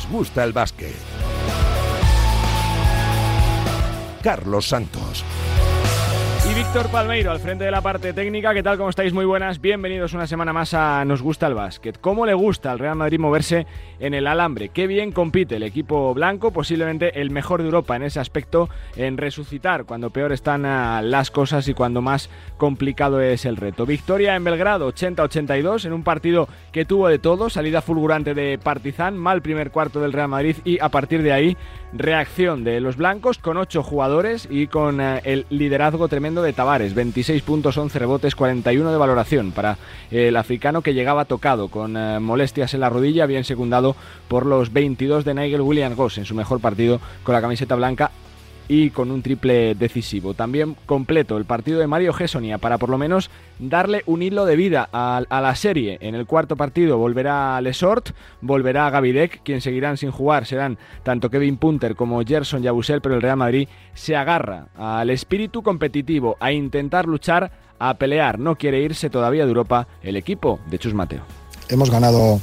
[0.00, 0.94] nos gusta el básquet.
[4.22, 4.99] Carlos Santos.
[6.60, 8.52] Víctor Palmeiro al frente de la parte técnica.
[8.52, 8.76] ¿Qué tal?
[8.76, 9.14] ¿Cómo estáis?
[9.14, 9.62] Muy buenas.
[9.62, 11.98] Bienvenidos una semana más a Nos gusta el básquet.
[11.98, 13.66] ¿Cómo le gusta al Real Madrid moverse
[13.98, 14.68] en el alambre?
[14.68, 19.16] Qué bien compite el equipo blanco, posiblemente el mejor de Europa en ese aspecto, en
[19.16, 22.28] resucitar cuando peor están ah, las cosas y cuando más
[22.58, 23.86] complicado es el reto.
[23.86, 29.16] Victoria en Belgrado, 80-82, en un partido que tuvo de todo, salida fulgurante de Partizan,
[29.16, 31.56] mal primer cuarto del Real Madrid y a partir de ahí
[31.94, 36.94] reacción de los blancos con 8 jugadores y con ah, el liderazgo tremendo de Tavares,
[36.94, 39.52] 26 puntos, 11 rebotes, 41 de valoración.
[39.52, 39.78] Para
[40.10, 43.96] el africano que llegaba tocado con eh, molestias en la rodilla, bien secundado
[44.28, 48.10] por los 22 de Nigel Williams Goss en su mejor partido con la camiseta blanca
[48.70, 50.32] y con un triple decisivo.
[50.32, 54.54] También completo el partido de Mario Gessonia para por lo menos darle un hilo de
[54.54, 55.98] vida a, la serie.
[56.00, 61.56] En el cuarto partido volverá Lesort, volverá Gavidec, quien seguirán sin jugar serán tanto Kevin
[61.56, 67.06] Punter como Gerson Yabusel, pero el Real Madrid se agarra al espíritu competitivo, a intentar
[67.06, 68.38] luchar, a pelear.
[68.38, 71.22] No quiere irse todavía de Europa el equipo de Chus Mateo.
[71.68, 72.40] Hemos ganado,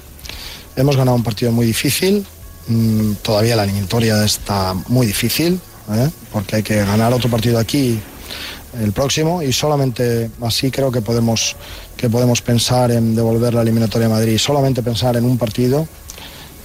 [0.75, 2.25] hemos ganado un partido muy difícil.
[2.67, 5.61] Mm, todavía la eliminatoria está muy difícil
[5.93, 6.09] ¿eh?
[6.31, 7.99] porque hay que ganar otro partido aquí
[8.79, 11.55] el próximo y solamente así creo que podemos,
[11.95, 15.87] que podemos pensar en devolver la eliminatoria a Madrid, solamente pensar en un partido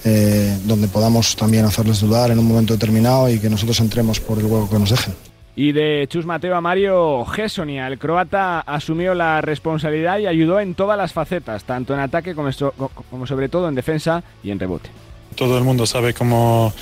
[0.05, 4.37] eh, donde podamos también hacerles dudar en un momento determinado y que nosotros entremos por
[4.37, 5.13] el hueco que nos dejen.
[5.55, 10.73] Y de Chus Mateo a Mario Gessonia, el croata asumió la responsabilidad y ayudó en
[10.73, 14.89] todas las facetas, tanto en ataque como sobre todo en defensa y en rebote
[15.33, 16.73] todo el mundo sabe cómo,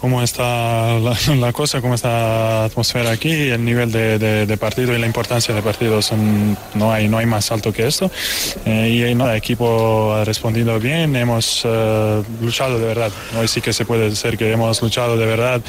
[0.00, 0.98] cómo está
[1.38, 5.54] la, cosa, cómo está la atmósfera aquí, el nivel de, de, partido y la importancia
[5.54, 8.10] de partido son, no, hay, no hay más alto que esto.
[8.64, 13.12] Eh, y no, el equipo ha respondido bien, hemos eh, luchado de verdad.
[13.38, 15.60] Hoy sí que se puede decir que hemos luchado de verdad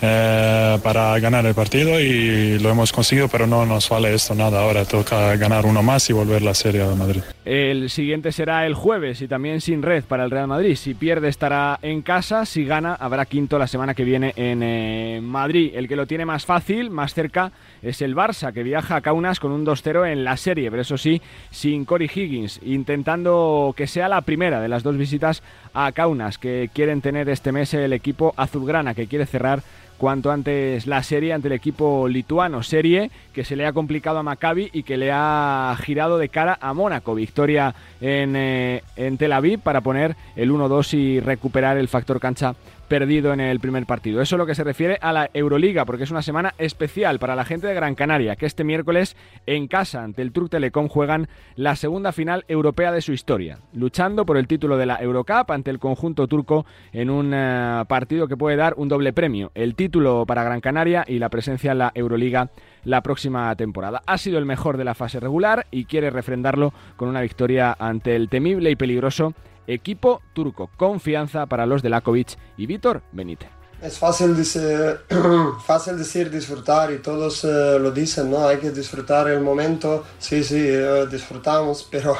[0.00, 4.62] eh, para ganar el partido y lo hemos conseguido, pero no nos vale esto nada.
[4.62, 7.22] Ahora toca ganar uno más y volver la serie a Madrid.
[7.44, 10.76] El siguiente será el jueves y también sin red para el Real Madrid.
[10.76, 12.46] Si pierde estará en casa.
[12.46, 15.72] Si gana, habrá quinto la semana que viene en eh, Madrid.
[15.74, 19.40] El que lo tiene más fácil, más cerca, es el Barça, que viaja a Kaunas
[19.40, 21.20] con un 2-0 en la serie, pero eso sí,
[21.50, 25.42] sin Cory Higgins, intentando que sea la primera de las dos visitas
[25.74, 29.62] a Kaunas que quieren tener este mes el equipo azulgrana, que quiere cerrar
[30.02, 32.64] cuanto antes la serie ante el equipo lituano.
[32.64, 36.58] Serie que se le ha complicado a Maccabi y que le ha girado de cara
[36.60, 37.14] a Mónaco.
[37.14, 42.56] Victoria en, eh, en Tel Aviv para poner el 1-2 y recuperar el factor cancha
[42.92, 44.20] perdido en el primer partido.
[44.20, 47.34] Eso es lo que se refiere a la Euroliga, porque es una semana especial para
[47.34, 49.16] la gente de Gran Canaria, que este miércoles
[49.46, 51.26] en casa ante el Turk Telecom juegan
[51.56, 55.70] la segunda final europea de su historia, luchando por el título de la Eurocup ante
[55.70, 60.26] el conjunto turco en un eh, partido que puede dar un doble premio, el título
[60.26, 62.50] para Gran Canaria y la presencia en la Euroliga
[62.84, 64.02] la próxima temporada.
[64.06, 68.16] Ha sido el mejor de la fase regular y quiere refrendarlo con una victoria ante
[68.16, 69.32] el temible y peligroso
[69.66, 70.70] equipo turco.
[70.76, 73.48] Confianza para los de Lakovic y Víctor Benítez.
[73.82, 75.00] Es fácil decir,
[75.66, 78.46] fácil decir disfrutar y todos eh, lo dicen, ¿no?
[78.46, 80.04] Hay que disfrutar el momento.
[80.20, 82.16] Sí, sí, eh, disfrutamos, pero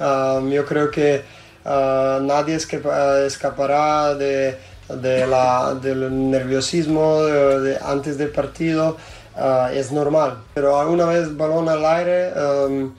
[0.00, 1.22] um, yo creo que
[1.64, 8.96] uh, nadie escapará de, de la, del nerviosismo de, antes del partido.
[9.36, 12.32] Uh, es normal, pero alguna vez balón al aire...
[12.34, 12.92] Um,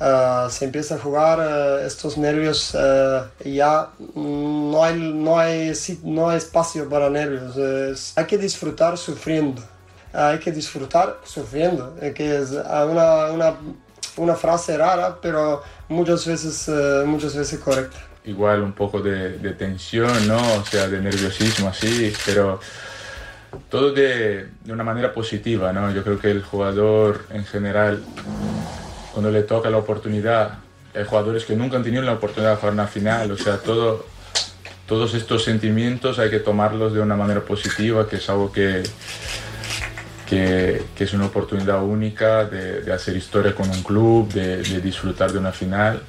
[0.00, 5.72] Ah, se empieza a jugar ah, estos nervios uh, ya no hay, no, hay,
[6.02, 8.12] no hay espacio para nervios.
[8.16, 9.62] hay que disfrutar sufriendo.
[10.12, 13.54] hay que disfrutar sufriendo, que es una, una,
[14.16, 16.68] una, frase rara, pero muchas veces,
[17.06, 17.98] muchas veces correcta.
[18.24, 20.38] Igual un poco de, de, tensión, ¿no?
[20.56, 22.58] O sea, de nerviosismo así, pero
[23.68, 25.92] todo de, de una manera positiva, ¿no?
[25.92, 28.02] Yo creo que el jugador en general
[29.12, 30.58] cuando le toca la oportunidad,
[30.94, 34.06] hay jugadores que nunca han tenido la oportunidad de jugar una final, o sea, todo,
[34.86, 38.82] todos estos sentimientos hay que tomarlos de una manera positiva, que es algo que,
[40.28, 45.38] que, es una oportunidad única de, hacer historia con un club, de, de disfrutar de
[45.38, 46.02] una final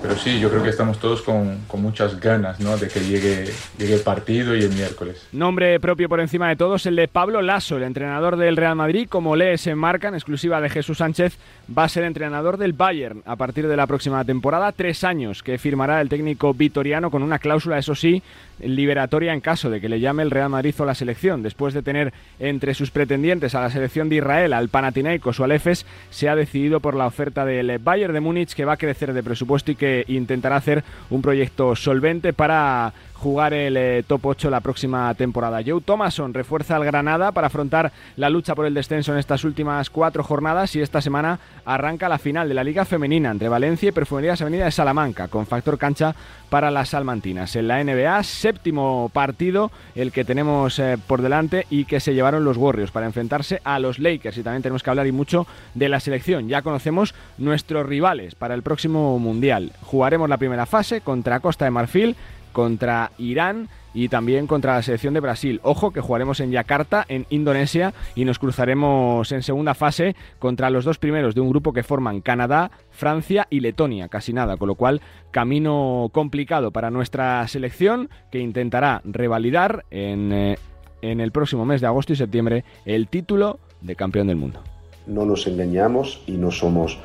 [0.00, 2.76] pero sí, yo creo que estamos todos con, muchas ganas ¿no?
[2.76, 3.44] de que llegue,
[3.78, 5.26] llegue el partido y el miércoles.
[5.32, 9.08] Nombre propio por encima de todos, el de Pablo Lasso, el entrenador del Real Madrid.
[9.08, 11.38] Como lees en marca, en exclusiva de Jesús Sánchez,
[11.76, 14.72] va a ser entrenador del Bayern a partir de la próxima temporada.
[14.72, 18.22] Tres años que firmará el técnico vitoriano con una cláusula, eso sí,
[18.60, 21.42] liberatoria en caso de que le llame el Real Madrid o la selección.
[21.42, 25.52] Después de tener entre sus pretendientes a la selección de Israel, al Panathinaikos o al
[25.52, 29.12] EFES, se ha decidido por la oferta del Bayern de Múnich que va a crecer
[29.12, 34.50] de presupuesto y que intentará hacer un proyecto solvente para jugar el eh, top 8
[34.50, 35.60] la próxima temporada.
[35.66, 39.90] Joe Thomason refuerza al Granada para afrontar la lucha por el descenso en estas últimas
[39.90, 43.92] cuatro jornadas y esta semana arranca la final de la Liga Femenina entre Valencia y
[43.92, 46.14] Perfumerías Avenida de Salamanca con factor cancha
[46.48, 47.56] para las salmantinas.
[47.56, 52.44] En la NBA, séptimo partido, el que tenemos eh, por delante y que se llevaron
[52.44, 54.38] los Warriors para enfrentarse a los Lakers.
[54.38, 56.48] Y también tenemos que hablar y mucho de la selección.
[56.48, 59.72] Ya conocemos nuestros rivales para el próximo Mundial.
[59.82, 62.16] Jugaremos la primera fase contra Costa de Marfil,
[62.58, 65.60] contra Irán y también contra la selección de Brasil.
[65.62, 70.84] Ojo que jugaremos en Yakarta, en Indonesia, y nos cruzaremos en segunda fase contra los
[70.84, 74.74] dos primeros de un grupo que forman Canadá, Francia y Letonia, casi nada, con lo
[74.74, 80.58] cual camino complicado para nuestra selección que intentará revalidar en, eh,
[81.00, 84.64] en el próximo mes de agosto y septiembre el título de campeón del mundo.
[85.06, 86.98] No nos engañamos y no somos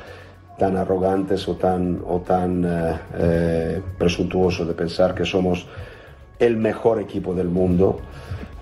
[0.58, 5.66] tan arrogantes o tan, o tan eh, eh, presuntuosos de pensar que somos
[6.38, 7.98] el mejor equipo del mundo.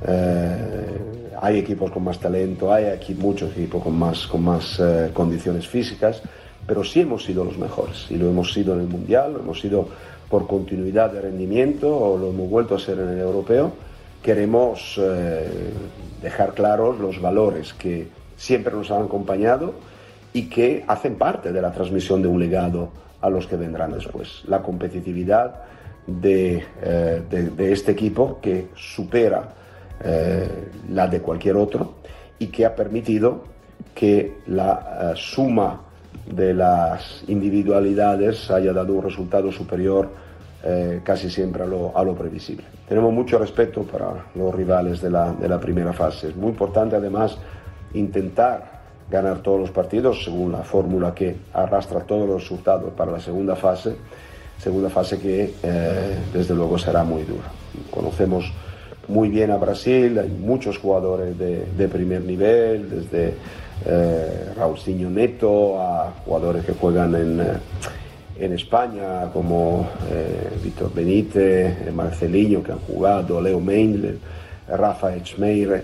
[0.07, 5.11] Eh, hay equipos con más talento, hay aquí muchos equipos con más, con más eh,
[5.13, 6.23] condiciones físicas,
[6.67, 9.61] pero sí hemos sido los mejores y lo hemos sido en el Mundial, lo hemos
[9.61, 9.89] sido
[10.31, 13.73] por continuidad de rendimiento o lo hemos vuelto a ser en el europeo.
[14.23, 15.73] Queremos eh,
[16.23, 19.75] dejar claros los valores que siempre nos han acompañado
[20.33, 22.91] y que hacen parte de la transmisión de un legado
[23.21, 24.43] a los que vendrán después.
[24.47, 25.63] La competitividad,
[26.07, 29.55] de, eh, de, de, este equipo que supera
[30.03, 30.49] eh,
[30.91, 31.95] la de cualquier otro
[32.39, 33.45] y que ha permitido
[33.95, 35.81] que la uh, suma
[36.27, 40.11] de las individualidades haya dado un resultado superior
[40.65, 42.65] eh, casi siempre a lo, a lo, previsible.
[42.89, 46.29] Tenemos mucho respeto para los rivales de la, de la primera fase.
[46.29, 47.37] Es muy importante además
[47.95, 48.82] intentar
[49.13, 53.55] ganar todos los partidos según la fórmula que arrastra todos los resultados para la segunda
[53.55, 53.95] fase
[54.59, 57.51] segunda fase que eh, desde luego será muy dura.
[57.91, 58.53] Conocemos
[59.09, 63.35] muy bien a Brasil, hay muchos jugadores de, de primer nivel, desde
[63.85, 67.59] eh, Raulcinho Neto a jugadores que juegan en, eh,
[68.39, 74.19] en España como eh, Víctor Benítez, Marcelinho que han jugado, Leo Mendler,
[74.69, 75.83] Rafa Echmeire.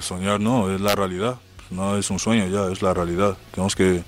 [0.00, 1.36] Soñar no, es la realidad,
[1.70, 3.36] no es un sueño ya, es la realidad.
[3.52, 4.02] Tenemos que,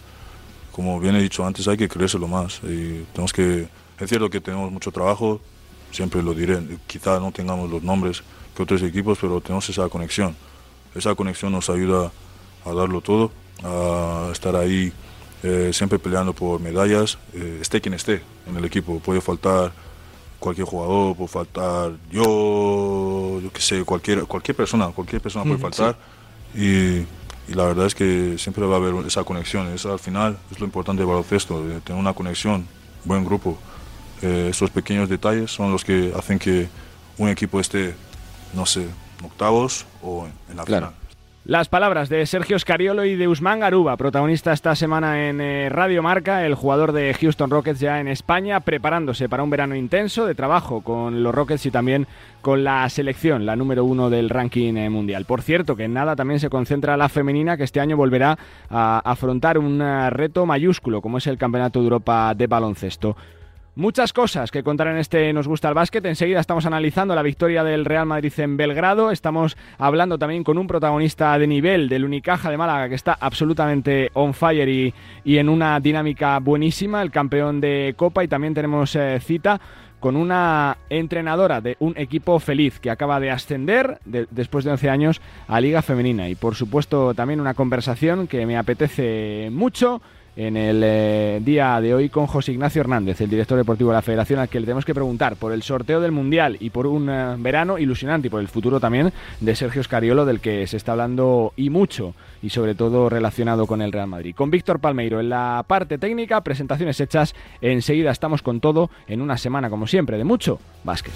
[0.72, 3.68] como bien he dicho antes, hay que creérselo más y tenemos que
[4.00, 5.40] es cierto que tenemos mucho trabajo,
[5.92, 8.22] siempre lo diré, quizá no tengamos los nombres
[8.56, 10.34] que otros equipos, pero tenemos esa conexión.
[10.94, 12.10] Esa conexión nos ayuda
[12.64, 13.30] a darlo todo,
[13.62, 14.90] a estar ahí
[15.42, 19.00] eh, siempre peleando por medallas, eh, esté quien esté en el equipo.
[19.00, 19.72] Puede faltar
[20.38, 25.96] cualquier jugador, puede faltar yo, yo qué sé, cualquier, cualquier persona, cualquier persona puede faltar.
[26.54, 27.06] Sí.
[27.06, 29.66] Y, y, la verdad es que siempre va a haber esa conexión.
[29.68, 32.66] Esa al final es lo importante del baloncesto, de tener una conexión,
[33.04, 33.58] buen grupo.
[34.22, 36.68] Eh, esos pequeños detalles son los que hacen que
[37.18, 37.94] un equipo esté,
[38.54, 40.88] no sé, en octavos o en, en la claro.
[40.88, 40.99] final.
[41.50, 46.00] Las palabras de Sergio Scariolo y de Usman Garuba, protagonista esta semana en eh, Radio
[46.00, 50.36] Marca, el jugador de Houston Rockets ya en España, preparándose para un verano intenso de
[50.36, 52.06] trabajo con los Rockets y también
[52.40, 55.24] con la selección, la número uno del ranking eh, mundial.
[55.24, 58.38] Por cierto, que en nada también se concentra la femenina, que este año volverá
[58.70, 63.16] a afrontar un uh, reto mayúsculo, como es el Campeonato de Europa de baloncesto.
[63.76, 66.04] Muchas cosas que contar en este Nos gusta el básquet.
[66.04, 69.12] Enseguida estamos analizando la victoria del Real Madrid en Belgrado.
[69.12, 74.10] Estamos hablando también con un protagonista de nivel del Unicaja de Málaga que está absolutamente
[74.14, 74.92] on fire y,
[75.24, 78.24] y en una dinámica buenísima, el campeón de Copa.
[78.24, 79.60] Y también tenemos eh, cita
[80.00, 84.90] con una entrenadora de un equipo feliz que acaba de ascender de, después de 11
[84.90, 86.28] años a Liga Femenina.
[86.28, 90.02] Y por supuesto también una conversación que me apetece mucho
[90.46, 94.02] en el eh, día de hoy con José Ignacio Hernández, el director deportivo de la
[94.02, 97.10] Federación, al que le tenemos que preguntar por el sorteo del Mundial y por un
[97.10, 100.92] eh, verano ilusionante y por el futuro también de Sergio Scariolo, del que se está
[100.92, 104.34] hablando y mucho, y sobre todo relacionado con el Real Madrid.
[104.34, 109.36] Con Víctor Palmeiro en la parte técnica, presentaciones hechas, enseguida estamos con todo en una
[109.36, 111.12] semana, como siempre, de mucho básquet.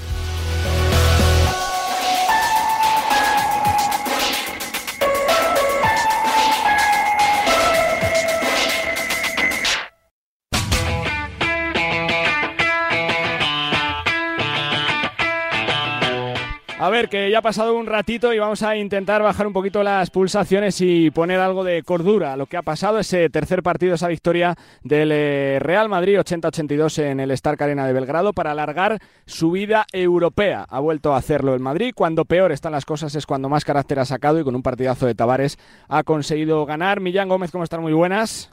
[17.04, 20.10] Ver, que ya ha pasado un ratito y vamos a intentar bajar un poquito las
[20.10, 24.08] pulsaciones y poner algo de cordura a lo que ha pasado ese tercer partido, esa
[24.08, 29.50] victoria del eh, Real Madrid 80-82 en el Stark Arena de Belgrado para alargar su
[29.50, 30.66] vida europea.
[30.68, 31.92] Ha vuelto a hacerlo el Madrid.
[31.94, 35.06] Cuando peor están las cosas es cuando más carácter ha sacado y con un partidazo
[35.06, 35.58] de Tavares
[35.88, 37.00] ha conseguido ganar.
[37.00, 37.82] Millán Gómez, ¿cómo están?
[37.82, 38.50] Muy buenas.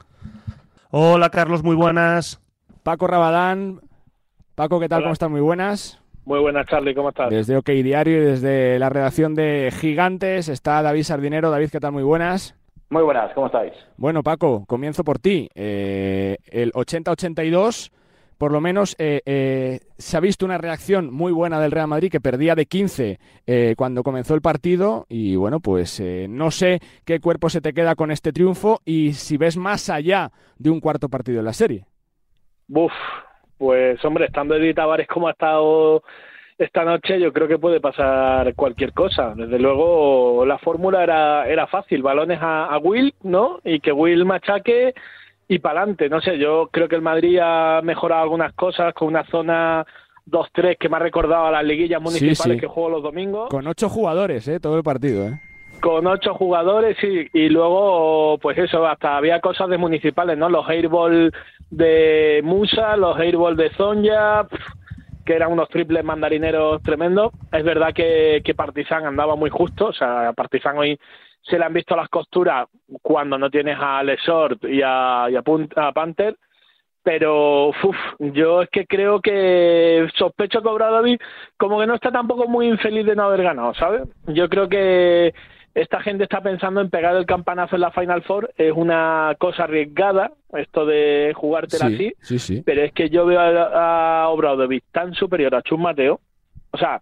[0.90, 2.40] Hola, Carlos, muy buenas.
[2.82, 3.80] Paco Rabadán.
[4.54, 4.98] Paco, ¿qué tal?
[4.98, 5.06] Hola.
[5.06, 5.30] ¿Cómo están?
[5.32, 6.01] Muy buenas.
[6.24, 7.30] Muy buenas, Charlie, ¿cómo estás?
[7.30, 11.50] Desde OK Diario y desde la redacción de Gigantes está David Sardinero.
[11.50, 11.92] David, ¿qué tal?
[11.92, 12.54] Muy buenas.
[12.90, 13.72] Muy buenas, ¿cómo estáis?
[13.96, 15.48] Bueno, Paco, comienzo por ti.
[15.54, 17.90] Eh, el 80-82,
[18.38, 22.10] por lo menos, eh, eh, se ha visto una reacción muy buena del Real Madrid
[22.10, 23.18] que perdía de 15
[23.76, 25.06] cuando comenzó el partido.
[25.08, 29.38] Y bueno, pues no sé qué cuerpo se te queda con este triunfo y si
[29.38, 31.86] ves más allá de un cuarto partido en la serie.
[32.68, 32.92] Buf,
[33.62, 36.02] pues hombre, estando Edith Tavares como ha estado
[36.58, 39.34] esta noche yo creo que puede pasar cualquier cosa.
[39.36, 43.60] Desde luego la fórmula era, era fácil, balones a, Will, ¿no?
[43.62, 44.94] Y que Will machaque
[45.46, 46.08] y para adelante.
[46.08, 49.86] No sé, yo creo que el Madrid ha mejorado algunas cosas con una zona
[50.28, 53.48] 2-3 que me ha recordado a las liguillas municipales que juego los domingos.
[53.48, 54.58] Con ocho jugadores, ¿eh?
[54.58, 55.40] Todo el partido, ¿eh?
[55.82, 57.28] Con ocho jugadores, sí.
[57.32, 60.48] Y luego, pues eso, hasta había cosas de municipales, ¿no?
[60.48, 61.32] Los airball
[61.70, 64.46] de Musa, los airball de Zonja
[65.24, 67.32] que eran unos triples mandarineros tremendos.
[67.52, 70.98] Es verdad que, Partizan andaba muy justo, o sea, a Partizan hoy
[71.42, 72.68] se le han visto las costuras
[73.02, 76.36] cuando no tienes a Lesort y a, y a, Panther,
[77.02, 77.72] pero
[78.20, 81.20] yo es que creo que sospecho que Obradovic
[81.56, 84.02] como que no está tampoco muy infeliz de no haber ganado, ¿sabes?
[84.28, 85.34] Yo creo que
[85.74, 89.64] esta gente está pensando en pegar el campanazo en la Final Four, es una cosa
[89.64, 92.12] arriesgada esto de jugártela así,
[92.64, 96.20] pero es que yo veo a, a Obradovic tan superior a Chus Mateo,
[96.70, 97.00] o sea,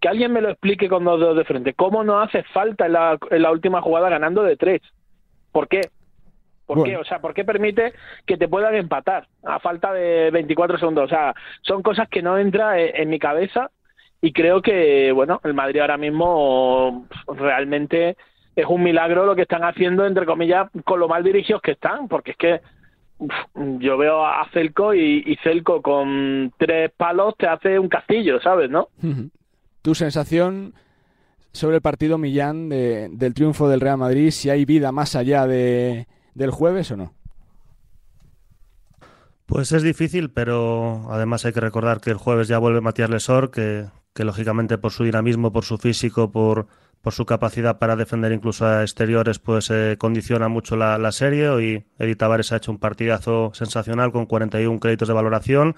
[0.00, 2.92] que alguien me lo explique con dos dedos de frente, ¿cómo no hace falta en
[2.92, 4.82] la, en la última jugada ganando de tres?
[5.50, 5.80] ¿Por qué?
[6.66, 6.96] ¿Por qué?
[6.96, 7.92] O sea, ¿por qué permite
[8.24, 11.04] que te puedan empatar a falta de 24 segundos?
[11.04, 13.70] O sea, son cosas que no entran en mi cabeza
[14.24, 18.16] y creo que, bueno, el Madrid ahora mismo realmente
[18.54, 22.06] es un milagro lo que están haciendo, entre comillas, con lo mal dirigidos que están,
[22.06, 22.60] porque es que
[23.80, 28.70] yo veo a Celco y, Celco con tres palos te hace un castillo, ¿sabes?
[28.70, 28.88] ¿No?
[29.82, 30.74] ¿Tu sensación
[31.50, 36.06] sobre el partido Millán del triunfo del Real Madrid, si hay vida más allá de,
[36.34, 37.12] del jueves o no?
[39.46, 43.50] Pues es difícil, pero además hay que recordar que el jueves ya vuelve Matías Lesor,
[43.50, 46.66] que, que lógicamente por su dinamismo, por su físico, por,
[47.00, 51.48] por su capacidad para defender incluso a exteriores, pues eh, condiciona mucho la, la, serie.
[51.48, 55.76] Hoy Edith Tavares ha hecho un partidazo sensacional con 41 créditos de valoración.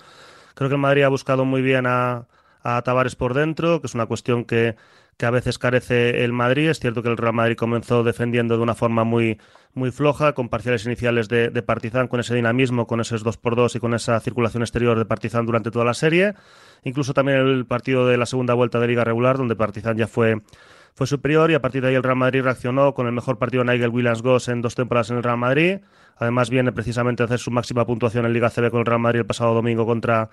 [0.55, 2.27] Creo que el Madrid ha buscado muy bien a,
[2.63, 4.77] a Tavares por dentro, que es una cuestión que,
[5.17, 6.69] que a veces carece el Madrid.
[6.69, 9.39] Es cierto que el Real Madrid comenzó defendiendo de una forma muy,
[9.75, 13.57] muy floja, con parciales iniciales de, de Partizan, con ese dinamismo, con esos 2 por
[13.57, 16.35] 2 y con esa circulación exterior de Partizan durante toda la serie.
[16.85, 20.43] Incluso también el partido de la segunda vuelta de Liga Regular, donde Partizan ya fue,
[20.95, 23.65] fue superior y a partir de ahí el Real Madrid reaccionó con el mejor partido
[23.65, 25.79] de Nigel Williams-Goss en dos temporadas en el Real Madrid.
[26.17, 29.21] Además viene precisamente a hacer su máxima puntuación en Liga CB con el Real Madrid
[29.21, 30.31] el pasado domingo contra,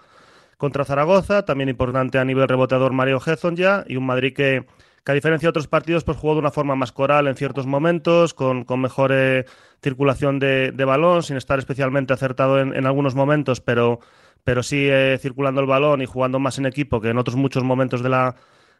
[0.57, 1.43] contra Zaragoza.
[1.45, 4.65] También importante a nivel reboteador Mario Gezon ya y un Madrid que
[5.11, 8.33] a diferencia de otros partidos, pues jugó de una forma más coral en ciertos momentos,
[8.33, 9.45] con, mejor eh,
[9.81, 13.99] circulación de, balón, sin estar especialmente acertado en, algunos momentos, pero,
[14.43, 17.63] pero sí eh, circulando el balón y jugando más en equipo que en otros muchos
[17.63, 18.35] momentos de la,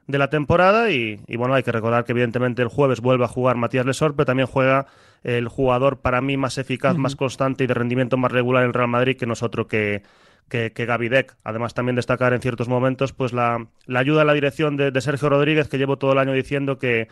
[0.07, 0.91] de la temporada.
[0.91, 4.25] Y, bueno, hay que recordar que evidentemente el jueves vuelve a jugar Matías Lesor, pero
[4.25, 4.87] también juega
[5.23, 8.73] el jugador para mí más eficaz, más constante y de rendimiento más regular en el
[8.73, 10.03] Real Madrid, que nosotros que
[10.51, 11.35] que, que Gavidec.
[11.43, 15.67] Además, también destacar en ciertos momentos pues la, ayuda en la dirección de, Sergio Rodríguez,
[15.67, 17.07] que llevo todo el año diciendo que,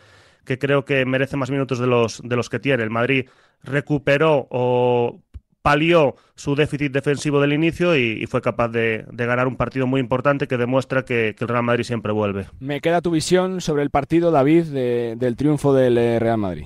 [0.45, 2.83] que creo que merece más minutos de los, de los que tiene.
[2.83, 3.27] El Madrid
[3.63, 5.21] recuperó o
[5.61, 10.47] palió su déficit defensivo del inicio y, fue capaz de, ganar un partido muy importante
[10.47, 12.45] que demuestra que, el Real Madrid siempre vuelve.
[12.59, 14.65] Me queda tu visión sobre el partido, David,
[15.17, 16.65] del triunfo del eh, Real Madrid.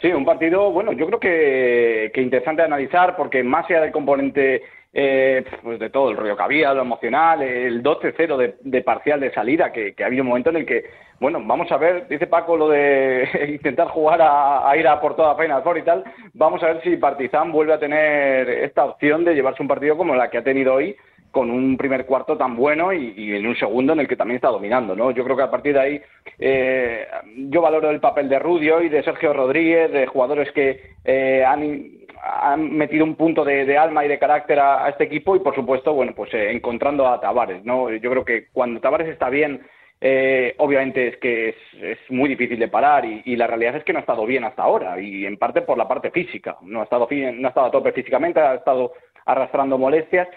[0.00, 3.92] Sí, un partido, bueno, yo creo que, que interesante de analizar porque más allá del
[3.92, 4.62] componente
[4.96, 9.18] eh, pues de todo el rollo que había, lo emocional, el 12-0 de, de, parcial
[9.18, 10.84] de salida, que, que, ha habido un momento en el que,
[11.18, 13.28] bueno, vamos a ver, dice Paco lo de
[13.60, 16.96] intentar jugar a, ir a por toda Final Four y tal, vamos a ver si
[16.96, 20.74] Partizan vuelve a tener esta opción de llevarse un partido como la que ha tenido
[20.74, 20.96] hoy,
[21.34, 24.48] con un primer cuarto tan bueno y, en un segundo en el que también está
[24.48, 25.10] dominando, ¿no?
[25.10, 26.02] Yo creo que a partir de ahí
[26.38, 27.06] eh,
[27.50, 32.04] yo valoro el papel de Rudio y de Sergio Rodríguez, de jugadores que eh, han
[32.24, 35.92] han metido un punto de, alma y de carácter a, este equipo y por supuesto
[35.92, 39.60] bueno pues eh, encontrando a Tavares no yo creo que cuando Tavares está bien
[40.00, 43.98] eh, obviamente es que es, muy difícil de parar y, la realidad es que no
[43.98, 47.06] ha estado bien hasta ahora y en parte por la parte física no ha estado
[47.10, 48.92] no ha estado a tope físicamente ha estado
[49.26, 50.28] arrastrando molestias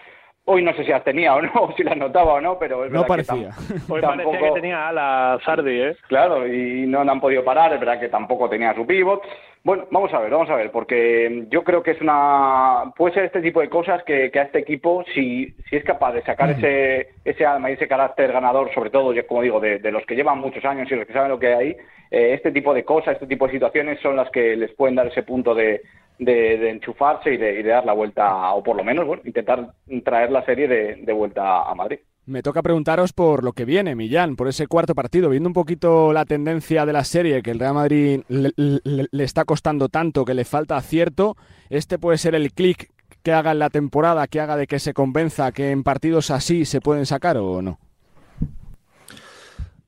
[0.49, 2.91] Hoy no sé si las tenía o no, si las notaba o no, pero es
[2.91, 3.49] no parecía.
[3.89, 5.97] Hoy parecía que tenía a la Sardi, ¿eh?
[6.07, 9.21] Claro, y no, han podido parar, es verdad que tampoco tenía su pivot.
[9.65, 12.93] Bueno, vamos a ver, vamos a ver, porque yo creo que es una.
[12.95, 16.21] Puede ser este tipo de cosas que, a este equipo, si, si es capaz de
[16.21, 20.15] sacar ese, ese alma y ese carácter ganador, sobre todo, como digo, de, los que
[20.15, 21.69] llevan muchos años y los que saben lo que hay,
[22.09, 25.07] eh, este tipo de cosas, este tipo de situaciones son las que les pueden dar
[25.07, 25.81] ese punto de,
[26.19, 30.45] de, enchufarse y de, dar la vuelta, o por lo menos, bueno, intentar traer la
[30.45, 31.99] serie de vuelta a Madrid.
[32.27, 36.11] Me toca preguntaros por lo que viene, Millán, por ese cuarto partido, viendo un poquito
[36.11, 40.43] la tendencia de la serie, que el Real Madrid le, está costando tanto, que le
[40.43, 41.37] falta acierto,
[41.69, 42.91] este puede ser el clic
[43.23, 46.65] que haga en la temporada, que haga de que se convenza que en partidos así
[46.65, 47.79] se pueden sacar o no.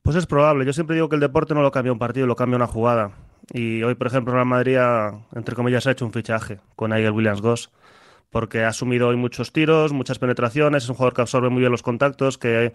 [0.00, 0.64] Pues es probable.
[0.64, 3.10] Yo siempre digo que el deporte no lo cambia un partido, lo cambia una jugada.
[3.52, 4.78] Y hoy, por ejemplo, Real Madrid,
[5.34, 7.70] entre comillas, ha hecho un fichaje con Nigel Williams-Goss
[8.30, 11.72] porque ha asumido hoy muchos tiros, muchas penetraciones, es un jugador que absorbe muy bien
[11.72, 12.72] los contactos, que,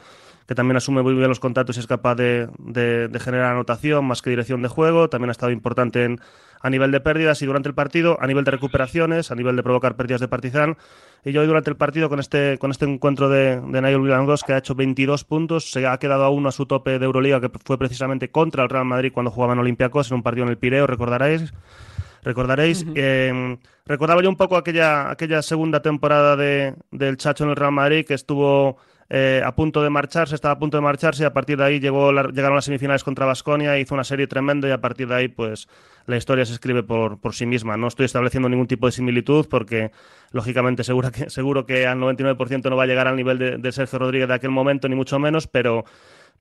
[0.53, 2.49] también asume muy bien los contactos y es capaz de,
[3.19, 6.17] generar anotación más que dirección de juego, también ha estado importante
[6.61, 9.63] a nivel de pérdidas y durante el partido, a nivel de recuperaciones, a nivel de
[9.63, 10.77] provocar pérdidas de Partizan.
[11.23, 14.43] Y yo hoy durante el partido con este, con este encuentro de, de Nigel Williams,
[14.43, 17.41] que ha hecho 22 puntos, se ha quedado a uno a su tope de Euroliga,
[17.41, 20.57] que fue precisamente contra el Real Madrid cuando jugaban Olympiacos en un partido en el
[20.57, 21.53] Pireo, recordaréis
[22.25, 22.85] recordaréis.
[22.95, 27.71] Em, recordaba yo un poco aquella, aquella segunda temporada de, del Chacho en el Real
[27.71, 31.33] Madrid que estuvo eh, a punto de marcharse, estaba a punto de marcharse y a
[31.33, 34.81] partir de ahí llegó llegaron las semifinales contra Basconia, hizo una serie tremenda y a
[34.81, 35.67] partir de ahí pues
[36.07, 37.77] la historia se escribe por, por sí misma.
[37.77, 39.91] No estoy estableciendo ningún tipo de similitud porque
[40.31, 43.99] lógicamente seguro que, seguro que al 99% no va a llegar al nivel de, Sergio
[43.99, 45.85] Rodríguez de aquel momento, ni mucho menos, pero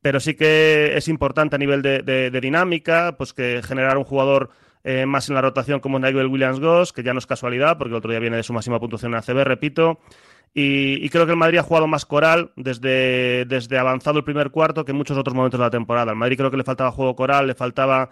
[0.01, 4.51] pero sí que es importante a nivel de, dinámica, pues que generar un jugador
[4.85, 7.97] eh, más en la rotación como Nigel Williams-Goss, que ya no es casualidad, porque el
[7.97, 10.01] otro día viene de su máxima puntuación en ACB, repito.
[10.57, 14.85] Y, creo que el Madrid ha jugado más coral desde, desde avanzado el primer cuarto
[14.85, 16.13] que en muchos otros momentos de la temporada.
[16.13, 18.11] Al Madrid creo que le faltaba juego coral, le faltaba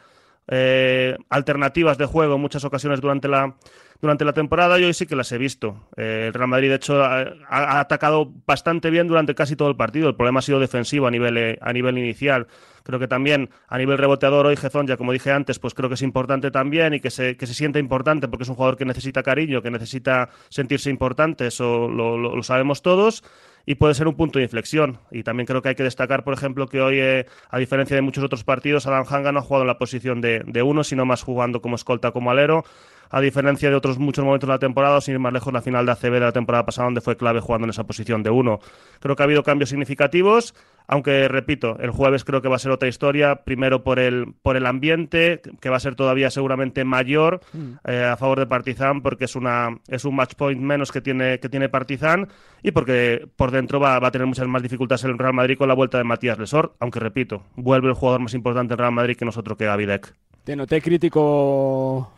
[0.49, 3.55] eh, alternativas de juego en muchas ocasiones durante la,
[4.03, 5.89] durante la temporada y hoy sí que las he visto.
[5.97, 10.09] Eh, el Real Madrid, de hecho, ha, atacado bastante bien durante casi todo el partido.
[10.09, 12.49] El problema ha sido defensivo a nivel, eh, a nivel inicial.
[12.83, 15.95] Creo que también a nivel reboteador hoy Gezón, ya como dije antes, pues creo que
[15.95, 18.85] es importante también y que se, que se siente importante porque es un jugador que
[18.85, 23.23] necesita cariño, que necesita sentirse importante, eso lo sabemos todos
[23.67, 24.99] y puede ser un punto de inflexión.
[25.11, 28.03] Y también creo que hay que destacar, por ejemplo, que hoy, eh, a diferencia de
[28.03, 31.23] muchos otros partidos, Adam Hanga no ha jugado en la posición de, uno, sino más
[31.23, 32.65] jugando como escolta, como alero.
[33.12, 35.87] A diferencia de otros muchos momentos de la temporada, sin ir más lejos, la final
[35.87, 38.59] de ACB de la temporada pasada, donde fue clave jugando en esa posición de uno.
[38.98, 40.55] Creo que ha habido cambios significativos
[40.87, 44.57] aunque, repito, el jueves creo que va a ser otra historia, primero por el, por
[44.57, 47.72] el ambiente, que va a ser todavía seguramente mayor mm.
[47.87, 51.38] eh, a favor de Partizan, porque es, una, es un match point menos que tiene,
[51.40, 52.29] que tiene Partizan
[52.62, 55.68] y porque por dentro va, va a tener muchas más dificultades el Real Madrid con
[55.68, 59.16] la vuelta de Matías Lesor, aunque, repito, vuelve el jugador más importante del Real Madrid
[59.16, 60.14] que nosotros que Gavidec.
[60.44, 62.12] Te noté crítico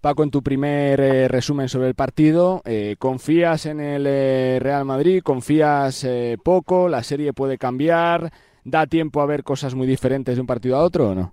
[0.00, 4.84] Paco, en tu primer eh, resumen sobre el partido, eh, ¿confías en el eh, Real
[4.84, 5.22] Madrid?
[5.22, 6.06] ¿Confías
[6.44, 6.88] poco?
[6.88, 8.30] ¿La serie puede cambiar?
[8.64, 11.32] ¿Da tiempo a ver cosas muy diferentes de un partido a otro o no?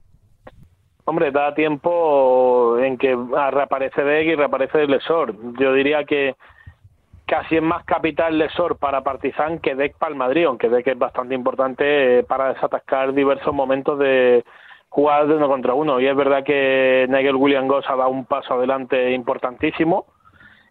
[1.05, 3.15] Hombre, da tiempo en que
[3.51, 5.35] reaparece Deck y reaparece Lesor.
[5.59, 6.35] Yo diría que
[7.25, 10.97] casi es más capital Lesor para Partizan que Deck para el Madrid, aunque Deck es
[10.97, 14.45] bastante importante para desatascar diversos momentos de,
[14.93, 15.99] jugar de uno contra uno.
[15.99, 20.05] Y es verdad que Nigel William Goss ha dado un paso adelante importantísimo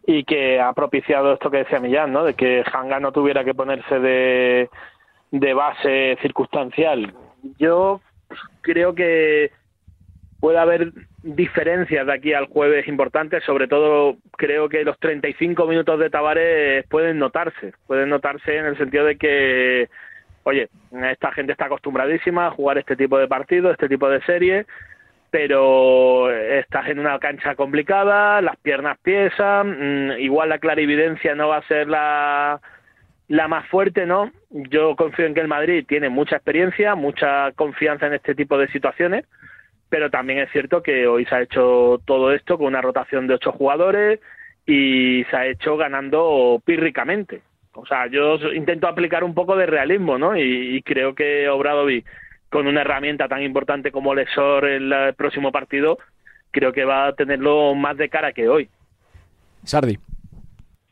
[0.06, 2.22] y que ha propiciado esto que decía Millán, ¿no?
[2.22, 4.70] De que Hanga no tuviera que ponerse de,
[5.32, 7.12] de base circunstancial.
[7.58, 8.00] Yo
[8.60, 9.50] creo que
[10.38, 10.92] puede haber
[11.24, 16.86] diferencias de aquí al jueves importantes, sobre todo creo que los 35 minutos de Tavares
[16.88, 19.88] pueden notarse, pueden notarse en el sentido de que
[20.44, 20.68] oye,
[21.10, 24.66] esta gente está acostumbradísima a jugar este tipo de partidos, este tipo de series,
[25.30, 31.58] pero estás en una cancha complicada, las piernas piesan, mm, igual la clarividencia no va
[31.58, 32.60] a ser la,
[33.28, 34.30] la más fuerte, ¿no?
[34.50, 38.68] Yo confío en que el Madrid tiene mucha experiencia, mucha confianza en este tipo de
[38.68, 39.24] situaciones,
[39.88, 43.34] pero también es cierto que hoy se ha hecho todo esto con una rotación de
[43.34, 44.20] ocho jugadores
[44.66, 47.42] y se ha hecho ganando pírricamente.
[47.74, 50.36] O sea, yo intento aplicar un poco de realismo, ¿no?
[50.36, 52.06] Y, creo que Obradovic,
[52.50, 55.98] con una herramienta tan importante como Lesor en el próximo partido,
[56.50, 58.68] creo que va a tenerlo más de cara que hoy.
[59.64, 59.98] Sardi.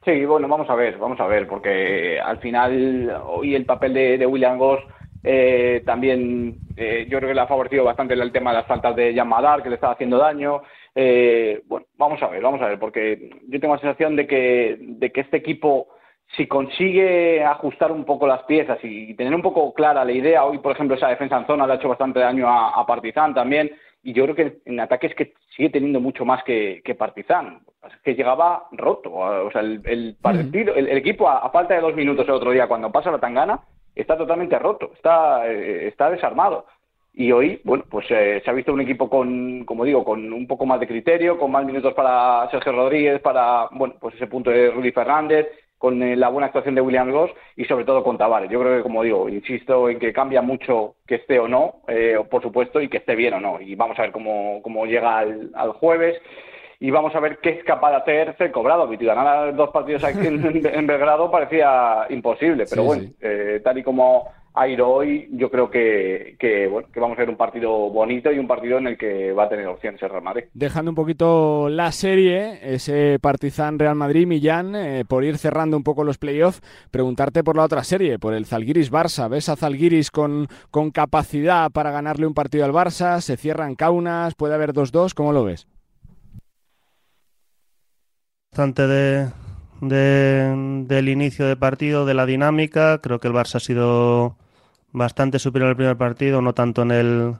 [0.05, 4.27] Sí, bueno, vamos a ver, vamos a ver, porque al final hoy el papel de,
[4.27, 4.81] William Goss
[5.23, 8.97] eh, también eh, yo creo que le ha favorecido bastante el tema de las faltas
[8.97, 10.63] de Yamadar, que le estaba haciendo daño.
[10.95, 14.79] Eh, bueno, vamos a ver, vamos a ver, porque yo tengo la sensación de que,
[14.81, 15.89] de que este equipo
[16.37, 20.59] si consigue ajustar un poco las piezas y tener un poco clara la idea, hoy
[20.59, 23.71] por ejemplo esa defensa en zona le ha hecho bastante daño a, Partizan también,
[24.03, 27.61] y yo creo que en ataque es que sigue teniendo mucho más que, que Partizan.
[28.05, 29.11] Que llegaba roto.
[29.13, 32.93] O sea, el, partido, el, equipo, a, falta de dos minutos el otro día, cuando
[32.93, 33.61] pasa la tangana,
[33.95, 36.67] está totalmente roto, está, eh, está desarmado.
[37.13, 40.47] Y hoy, bueno, pues eh, se ha visto un equipo con, como digo, con un
[40.47, 44.51] poco más de criterio, con más minutos para Sergio Rodríguez, para, bueno, pues ese punto
[44.51, 45.49] de Rudy Fernández,
[45.81, 48.51] con eh, la buena actuación de William Goss y sobre todo con Tavares.
[48.51, 52.19] Yo creo que, como digo, insisto en que cambia mucho que esté o no, eh,
[52.31, 53.59] por supuesto, y que esté bien o no.
[53.63, 56.21] Y vamos a ver cómo, cómo llega al, jueves
[56.81, 58.87] y vamos a ver qué es capaz de hacer el cobrado.
[58.91, 60.43] Ganar dos partidos aquí en,
[60.87, 66.37] Belgrado parecía imposible, pero bueno, eh, tal y como a ir hoy, yo creo que,
[66.39, 69.33] que, bueno, que vamos a ver un partido bonito y un partido en el que
[69.33, 70.45] va a tener opciones el Real Madrid.
[70.55, 75.85] Dejando un poquito la serie, ese Partizan Real Madrid, Millán, eh, por ir cerrando un
[75.85, 76.61] poco los playoffs,
[76.91, 79.29] preguntarte por la otra serie, por el Zalgiris Barça.
[79.29, 83.21] ¿Ves a Zalgiris con, con capacidad para ganarle un partido al Barça?
[83.21, 84.35] ¿Se cierran Kaunas?
[84.35, 85.15] ¿Puede haber 2-2?
[85.15, 85.67] ¿Cómo lo ves?
[88.51, 89.29] Bastante de,
[89.81, 93.01] del inicio de partido, de la dinámica.
[93.01, 94.37] Creo que el Barça ha sido
[94.93, 97.35] bastante superior al primer partido, no tanto en el,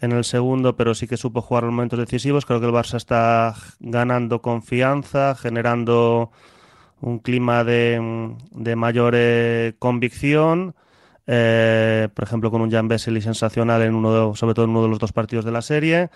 [0.00, 2.46] en el segundo, pero sí que supo jugar los momentos decisivos.
[2.46, 6.30] Creo que el Barça está ganando confianza, generando
[7.00, 10.74] un clima de, de mayor eh, convicción.
[11.26, 14.88] Eh, por ejemplo, con un Jan Bessely sensacional en uno sobre todo en uno de
[14.88, 16.10] los dos partidos de la serie.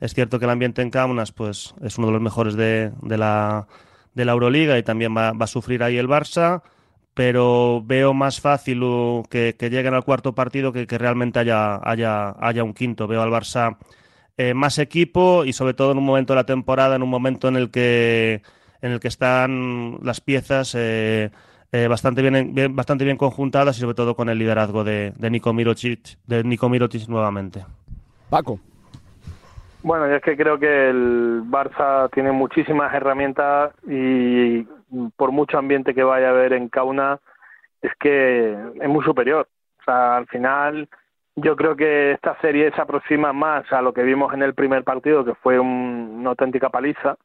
[0.00, 3.18] Es cierto que el ambiente en Kaunas pues, es uno de los mejores de, de
[3.18, 3.66] la
[4.14, 6.62] de la Euroliga y también va, a sufrir ahí el Barça,
[7.14, 8.80] pero veo más fácil
[9.28, 13.06] que, lleguen al cuarto partido que, que realmente haya, haya, haya un quinto.
[13.06, 13.76] Veo al Barça
[14.36, 17.46] eh, más equipo y sobre todo en un momento de la temporada, en un momento
[17.46, 18.42] en el que,
[18.82, 21.30] en el que están las piezas eh,
[21.70, 25.52] eh, bastante, bien, bastante bien conjuntadas y sobre todo con el liderazgo de, de Nico
[25.52, 26.68] Mirotic, de Nico
[27.08, 27.64] nuevamente.
[28.28, 28.58] Paco.
[29.84, 34.62] Bueno, yo es que creo que el Barça tiene muchísimas herramientas y
[35.14, 37.20] por mucho ambiente que vaya a haber en Kauna,
[37.82, 39.46] es que es muy superior.
[39.80, 40.88] O sea, al final
[41.36, 44.84] yo creo que esta serie se aproxima más a lo que vimos en el primer
[44.84, 47.16] partido, que fue una auténtica paliza,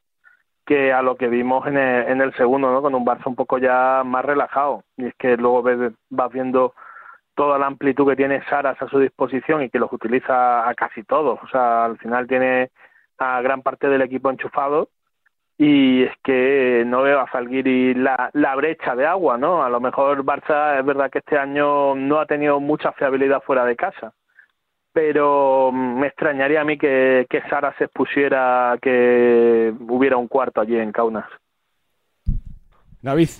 [0.66, 2.82] que a lo que vimos en el, en el segundo, ¿no?
[2.82, 4.84] Con un Barça un poco ya más relajado.
[4.98, 6.74] Y es que luego ves, vas viendo
[7.40, 11.04] toda la amplitud que tiene Saras a su disposición y que los utiliza a casi
[11.04, 11.38] todos.
[11.42, 12.70] O sea, al final tiene
[13.16, 14.90] a gran parte del equipo enchufado
[15.56, 19.64] y es que no veo a Falguiri la, la brecha de agua, ¿no?
[19.64, 23.64] A lo mejor Barça es verdad que este año no ha tenido mucha fiabilidad fuera
[23.64, 24.12] de casa,
[24.92, 30.76] pero me extrañaría a mí que, que Sara se expusiera que hubiera un cuarto allí
[30.76, 31.30] en Kaunas.
[33.00, 33.30] David.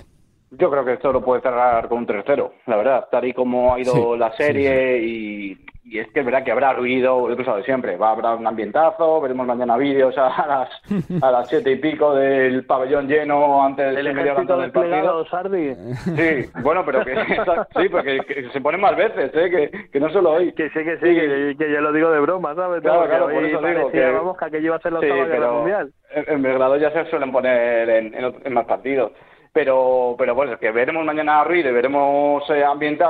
[0.51, 3.73] Yo creo que esto lo puede cerrar con un 3-0, la verdad, tal y como
[3.73, 5.57] ha ido la serie Y,
[5.97, 8.47] es que es verdad que habrá ruido, lo que de siempre, va a haber un
[8.47, 13.95] ambientazo, veremos mañana vídeos a las a las siete y pico del pabellón lleno antes
[13.95, 15.25] del medio del partido.
[15.25, 15.75] Sardi.
[15.75, 17.15] Sí, bueno, pero que,
[17.81, 18.19] sí, porque
[18.53, 19.49] se pone más veces, ¿eh?
[19.49, 20.53] que, que no solo hoy.
[20.53, 22.81] Que sí, que sí, Que, que, yo lo digo de broma, ¿sabes?
[22.81, 25.51] Claro, claro, por eso digo que, vamos, que aquello iba a ser la octava guerra
[25.51, 25.93] mundial.
[26.13, 29.11] En Belgrado ya se suelen poner en, en más partidos
[29.53, 32.63] pero pero bueno, es que veremos mañana a Ruiz, veremos eh,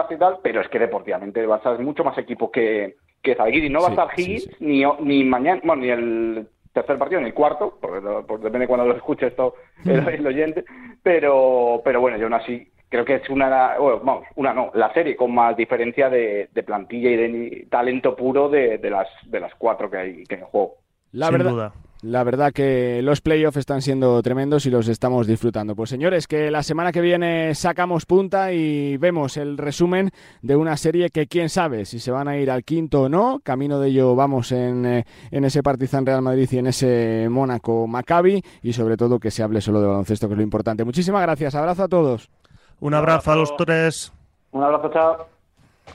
[0.09, 3.71] y tal, pero es que deportivamente va a ser mucho más equipo que, que Zalgiris.
[3.71, 7.33] No va a estar Higgins ni, ni mañana, bueno, ni el tercer partido ni el
[7.33, 10.65] cuarto, porque, depende de cuando lo escuche esto el, oyente,
[11.03, 15.15] pero pero bueno, yo aún así creo que es una, vamos, una no, la serie
[15.15, 19.53] con más diferencia de, de plantilla y de talento puro de, de, las de las
[19.55, 20.75] cuatro que hay que en juego.
[21.11, 21.73] La verdad.
[22.01, 25.75] La verdad que los playoffs están siendo tremendos y los estamos disfrutando.
[25.75, 30.09] Pues señores, que la semana que viene sacamos punta y vemos el resumen
[30.41, 33.39] de una serie que quién sabe si se van a ir al quinto o no.
[33.43, 37.85] Camino de ello vamos en, eh, en ese Partizan Real Madrid y en ese Mónaco
[37.85, 40.83] Maccabi y sobre todo que se hable solo de baloncesto, que es lo importante.
[40.83, 41.53] Muchísimas gracias.
[41.53, 42.31] Abrazo a todos.
[42.79, 44.11] Un abrazo a los tres.
[44.51, 45.27] Un abrazo, chao.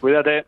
[0.01, 0.47] Cuídate.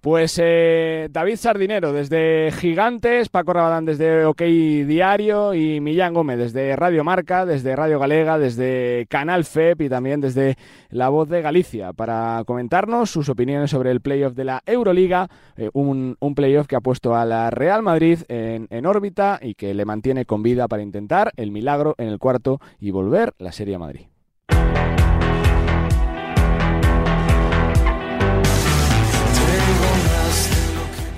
[0.00, 6.74] Pues eh, David Sardinero desde Gigantes, Paco Rabadán desde OK Diario y Millán Gómez desde
[6.74, 10.56] Radio Marca, desde Radio Galega, desde Canal FEP y también desde
[10.88, 15.68] La Voz de Galicia para comentarnos sus opiniones sobre el playoff de la Euroliga, eh,
[15.74, 19.84] un, playoff que ha puesto a la Real Madrid en, en órbita y que le
[19.84, 23.78] mantiene con vida para intentar el milagro en el cuarto y volver la Serie a
[23.78, 24.09] Madrid.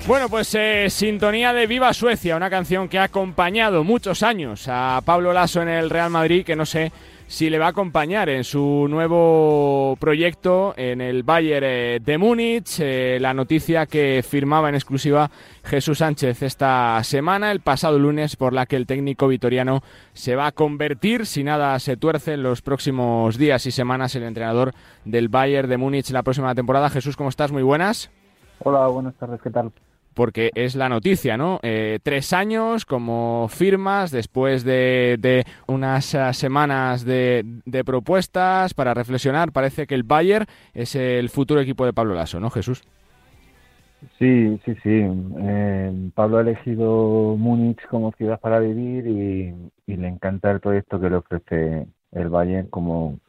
[0.05, 4.99] Bueno, pues eh, sintonía de Viva Suecia, una canción que ha acompañado muchos años a
[5.05, 6.91] Pablo Lasso en el Real Madrid, que no sé
[7.27, 12.81] si le va a acompañar en su nuevo proyecto en el Bayern eh, de Múnich.
[12.81, 15.31] Eh, la noticia que firmaba en exclusiva
[15.63, 20.47] Jesús Sánchez esta semana, el pasado lunes, por la que el técnico vitoriano se va
[20.47, 24.73] a convertir, si nada se tuerce, en los próximos días y semanas, el entrenador
[25.05, 26.89] del Bayern de Múnich la próxima temporada.
[26.89, 27.53] Jesús, ¿cómo estás?
[27.53, 28.11] Muy buenas.
[28.59, 29.71] Hola, buenas tardes, ¿qué tal?
[30.13, 31.59] Porque es la noticia, ¿no?
[31.63, 37.43] Eh, tres años como firmas después de, unas eh, semanas de,
[37.85, 39.51] propuestas para reflexionar.
[39.51, 42.83] Parece que el Bayern es el futuro equipo de Pablo Lasso, ¿no, Jesús?
[44.19, 45.05] Sí, sí, sí.
[45.39, 51.09] Eh, Pablo ha elegido Múnich como ciudad para vivir y, le encanta el proyecto que
[51.09, 53.19] le ofrece el Bayern como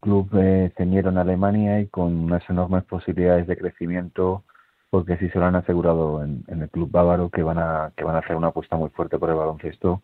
[0.00, 0.30] club
[0.76, 4.44] ceñero en Alemania y con unas enormes posibilidades de crecimiento
[4.90, 8.16] porque sí se lo han asegurado en, el club bávaro que van a que van
[8.16, 10.02] a hacer una apuesta muy fuerte por el baloncesto,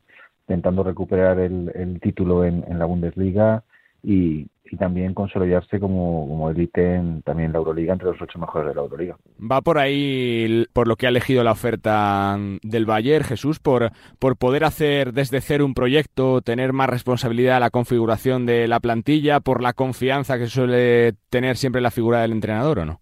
[0.49, 3.63] intentando recuperar el, título en, la Bundesliga
[4.03, 4.47] y,
[4.79, 8.81] también consolidarse como, como élite en, también la Euroliga, entre los ocho mejores de la
[8.81, 9.19] Euroliga.
[9.39, 14.39] Va por ahí, por lo que ha elegido la oferta del Bayern, Jesús, por, por
[14.39, 19.41] poder hacer desde cero un proyecto, tener más responsabilidad en la configuración de la plantilla,
[19.41, 23.01] por la confianza que suele tener siempre la figura del entrenador, ¿o no?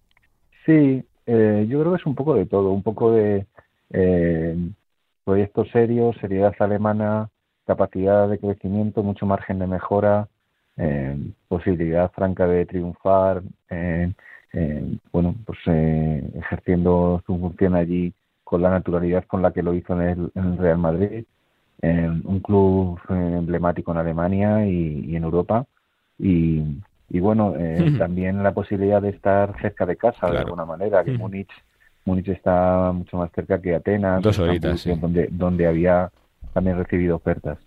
[0.67, 3.47] Sí, eh, yo creo que es un poco de todo, un poco de
[3.91, 4.57] eh,
[5.25, 7.29] proyectos serios, seriedad alemana,
[7.67, 10.29] capacidad de crecimiento, mucho margen de mejora,
[10.77, 11.17] eh,
[11.49, 13.43] posibilidad franca de triunfar,
[15.13, 20.31] bueno, pues ejerciendo su función allí con la naturalidad con la que lo hizo en
[20.35, 21.25] el, Real Madrid,
[21.83, 25.67] un club emblemático en Alemania y en Europa.
[26.19, 26.65] Y,
[27.11, 31.11] y bueno, eh, también la posibilidad de estar cerca de casa de alguna manera, que
[31.11, 31.51] Múnich,
[32.05, 36.11] Múnich está mucho más cerca que Atenas, Dos horitas, donde, donde había
[36.55, 37.59] también recibido ofertas.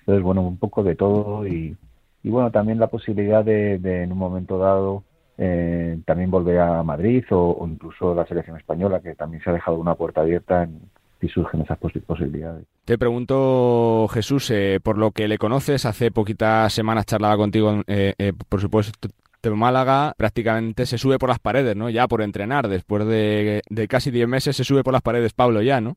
[0.00, 1.76] Entonces, bueno, un poco de todo y,
[2.24, 5.04] y bueno, también la posibilidad de, en un momento dado
[5.36, 9.78] eh, también volver a Madrid o, incluso la selección española, que también se ha dejado
[9.78, 10.80] una puerta abierta en,
[11.20, 12.64] y surgen esas posibilidades.
[12.84, 18.14] Te pregunto, Jesús, eh, por lo que le conoces, hace poquitas semanas charlaba contigo, eh,
[18.18, 19.08] eh, por supuesto,
[19.54, 21.88] Málaga prácticamente se sube por las paredes, ¿no?
[21.88, 25.80] Ya por entrenar, después de, casi 10 meses se sube por las paredes Pablo ya,
[25.80, 25.96] ¿no?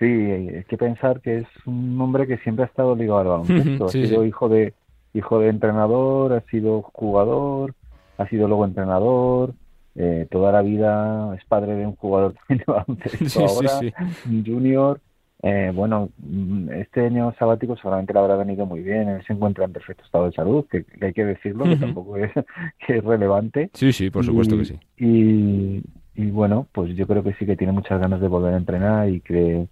[0.00, 3.86] Sí, hay que pensar que es un hombre que siempre ha estado ligado al baloncesto.
[3.86, 4.74] ha sido hijo de
[5.14, 7.74] hijo de entrenador, ha sido jugador,
[8.18, 9.54] ha sido luego entrenador,
[9.94, 13.80] eh, toda la vida es padre de un jugador de baloncesto ahora,
[14.26, 15.00] un junior.
[15.44, 19.08] Eh, bueno, mm, este año sabático seguramente le habrá venido muy bien.
[19.08, 22.30] Él se encuentra en perfecto estado de salud, que, hay que decirlo, que tampoco es,
[22.86, 23.70] que es relevante.
[23.74, 24.78] Sí, sí, por supuesto que sí.
[24.96, 25.82] Y,
[26.14, 29.08] y, bueno, pues yo creo que sí que tiene muchas ganas de volver a entrenar
[29.08, 29.66] y que,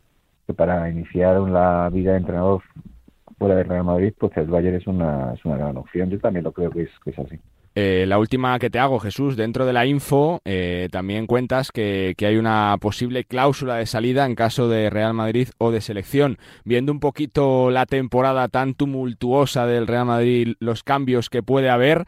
[0.47, 2.63] que para iniciar la vida de entrenador
[3.39, 6.11] fuera de Real Madrid, pues el Bayern es una, es una gran opción.
[6.11, 7.39] Yo también lo creo que es, que es así.
[7.77, 12.17] Eh, la última que te hago, Jesús, dentro de la info eh, también cuentas que,
[12.19, 16.39] hay una posible cláusula de salida en caso de Real Madrid o de selección.
[16.65, 22.07] Viendo un poquito la temporada tan tumultuosa del Real Madrid, los cambios que puede haber,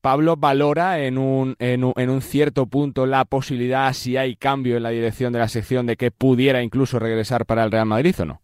[0.00, 4.76] Pablo valora en un, en un, en un cierto punto la posibilidad, si hay cambio
[4.76, 8.14] en la dirección de la sección, de que pudiera incluso regresar para el Real Madrid
[8.20, 8.40] o no.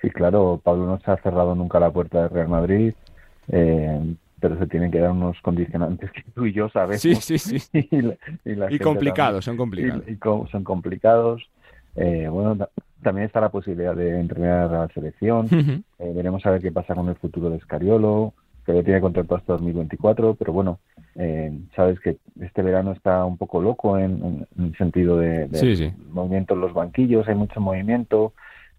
[0.00, 2.94] Sí, claro, Pablo no se ha cerrado nunca la puerta del Real Madrid.
[3.50, 7.00] Eh, pero se tienen que dar unos condicionantes que tú y yo sabemos.
[7.02, 7.70] Sí, sí, sí.
[8.44, 10.04] y, complicados, son complicados.
[10.08, 10.16] Y,
[10.50, 11.48] son complicados.
[11.96, 12.68] Eh, bueno,
[13.02, 15.48] también está la posibilidad de entrenar a la selección.
[16.00, 18.32] Eh, veremos a ver qué pasa con el futuro de Scariolo,
[18.64, 20.78] que ya tiene contrato hasta 2024, pero bueno,
[21.16, 25.48] eh, sabes que este verano está un poco loco en, el sentido de,
[26.12, 28.32] movimiento en los banquillos, hay mucho movimiento.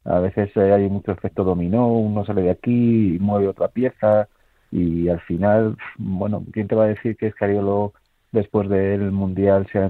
[0.06, 4.30] A veces hay mucho efecto dominó, uno sale de aquí y mueve otra pieza
[4.72, 7.94] y al final, bueno, ¿quién te va a decir que Escariolo
[8.32, 9.90] después del Mundial sea,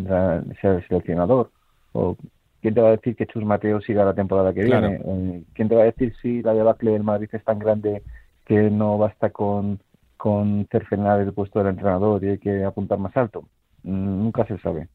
[0.62, 1.52] sea el seleccionador?
[1.92, 2.16] ¿O
[2.62, 5.02] quién te va a decir que Chus Mateo siga la temporada que viene?
[5.04, 8.04] Eh, ¿Quién te va a decir si la debacle del Madrid es tan grande
[8.46, 9.80] que no basta con,
[10.18, 13.44] con cercenar el puesto del entrenador y hay que apuntar más alto?
[13.84, 14.88] Mm, nunca se sabe.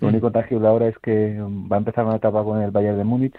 [0.00, 0.10] Lo mm.
[0.10, 3.36] único tangible ahora es que va a empezar una etapa con el Bayern de Múnich,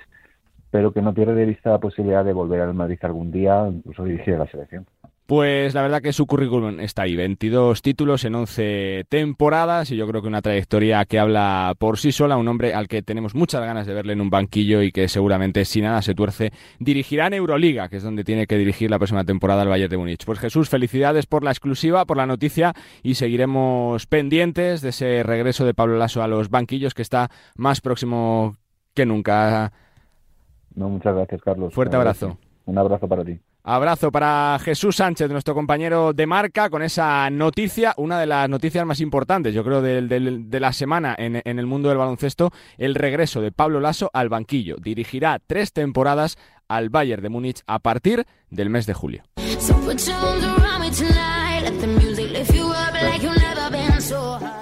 [0.70, 4.04] pero que no pierde de vista la posibilidad de volver al Madrid algún día, incluso
[4.04, 4.86] dirigir a la selección.
[5.28, 10.08] Pues la verdad que su currículum está ahí, 22 títulos en 11 temporadas y yo
[10.08, 13.60] creo que una trayectoria que habla por sí sola, un hombre al que tenemos muchas
[13.60, 17.34] ganas de verle en un banquillo y que seguramente si nada se tuerce dirigirá en
[17.34, 20.24] Euroliga, que es donde tiene que dirigir la próxima temporada el Bayern de Múnich.
[20.24, 25.66] Pues Jesús, felicidades por la exclusiva, por la noticia y seguiremos pendientes de ese regreso
[25.66, 28.56] de Pablo Lasso a los banquillos que está más próximo
[28.94, 29.74] que nunca.
[30.74, 31.74] No, muchas gracias, Carlos.
[31.74, 32.38] Fuerte abrazo.
[32.66, 33.38] Un abrazo para ti.
[33.69, 38.86] Abrazo para Jesús Sánchez, nuestro compañero de marca, con esa noticia, una de las noticias
[38.86, 43.41] más importantes, yo creo, de, la semana en, en, el mundo del baloncesto, el regreso
[43.41, 44.77] de Pablo Lasso al banquillo.
[44.77, 46.38] Dirigirá tres temporadas
[46.69, 49.23] al Bayern de Múnich a partir del mes de julio.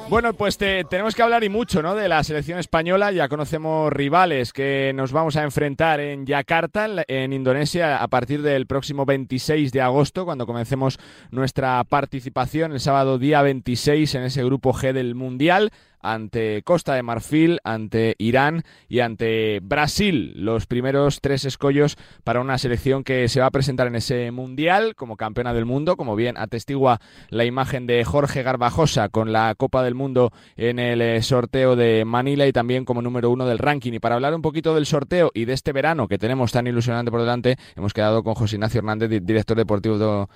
[0.08, 1.96] Bueno, pues tenemos que hablar y mucho ¿no?
[1.96, 3.12] de la selección española.
[3.12, 8.68] Ya conocemos rivales que nos vamos a enfrentar en Yakarta, en Indonesia, a partir del
[8.68, 11.00] próximo 26 de agosto, cuando comencemos
[11.32, 15.72] nuestra participación el sábado día 26 en ese grupo G del Mundial
[16.14, 20.34] ante Costa de Marfil, ante Irán y ante Brasil.
[20.36, 24.96] Los primeros tres escollos para una selección que se va a presentar en ese mundial
[24.96, 29.84] como campeona del mundo, como bien atestigua la imagen de Jorge Garbajosa con la Copa
[29.84, 33.94] del Mundo en el eh, sorteo de Manila y también como número uno del ranking.
[33.94, 37.12] Y para hablar un poquito del sorteo y de este verano que tenemos tan ilusionante
[37.12, 40.30] por delante, hemos quedado con José Ignacio Hernández, director deportivo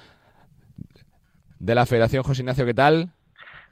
[1.59, 2.23] de la Federación.
[2.23, 3.11] José Ignacio, ¿qué tal?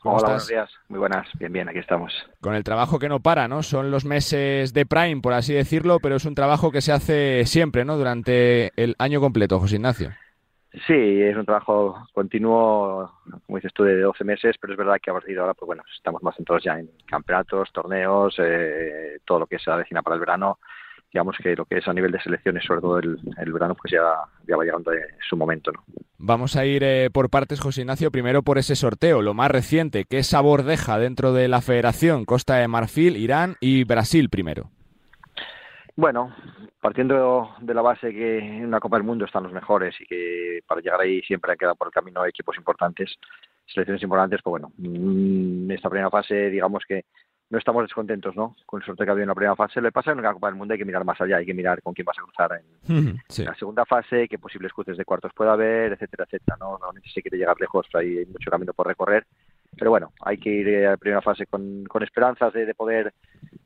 [0.03, 0.69] Hola, buenos días.
[0.89, 1.27] Muy buenas.
[1.39, 2.13] Bien, bien, aquí estamos.
[2.41, 3.63] Con el trabajo que no para, ¿no?
[3.63, 7.45] Son los meses de Prime, por así decirlo, pero es un trabajo que se hace
[7.45, 7.97] siempre, ¿no?
[7.97, 10.12] Durante el año completo, José Ignacio.
[10.86, 13.12] Sí, es un trabajo continuo,
[13.45, 15.65] como dices tú, de 12 meses, pero es verdad que a partir de ahora, pues
[15.65, 20.15] bueno, estamos más centrados ya en campeonatos, torneos, eh, todo lo que se avecina para
[20.15, 20.60] el verano
[21.12, 23.17] digamos que lo que es a nivel de selecciones, sobre todo el,
[23.54, 24.04] verano, pues ya,
[24.48, 24.91] ya va llegando
[25.28, 25.72] su momento.
[25.72, 25.84] ¿no?
[26.17, 30.06] Vamos a ir eh, por partes, José Ignacio, primero por ese sorteo, lo más reciente,
[30.06, 32.26] ¿qué sabor deja dentro de la federación?
[32.26, 34.70] Costa de Marfil, Irán y Brasil primero.
[35.96, 36.32] Bueno,
[36.80, 40.60] partiendo de la base que en una Copa del Mundo están los mejores y que
[40.67, 43.15] para llegar ahí siempre ha quedado por el camino equipos importantes,
[43.65, 47.06] selecciones importantes, pues bueno, en mm, esta primera fase digamos que
[47.49, 48.55] no estamos descontentos ¿no?
[48.65, 49.81] con el sorteo que ha habido en la primera fase.
[49.81, 51.81] Le pasa en la Copa del Mundo hay que mirar más allá, hay que mirar
[51.81, 55.51] con quién vas a cruzar en, la segunda fase, qué posibles cruces de cuartos puede
[55.51, 56.57] haber, etcétera, etcétera.
[56.60, 56.77] ¿no?
[56.77, 59.25] no se quiere llegar lejos, hay mucho camino por recorrer.
[59.77, 63.13] Pero bueno, hay que ir a la primera fase con, con esperanzas de, poder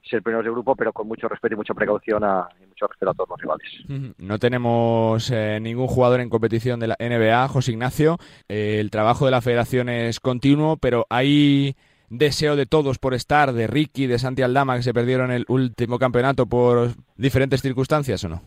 [0.04, 3.12] ser primeros de grupo, pero con mucho respeto y mucha precaución a, y mucho respeto
[3.12, 4.14] a todos los rivales.
[4.18, 8.18] No tenemos eh, ningún jugador en competición de la NBA, José Ignacio.
[8.50, 11.76] Eh, el trabajo de la federación es continuo, pero hay
[12.12, 15.98] deseo de todos por estar, de Ricky, de Santi Aldama, que se perdieron el último
[15.98, 18.42] campeonato por diferentes circunstancias o no?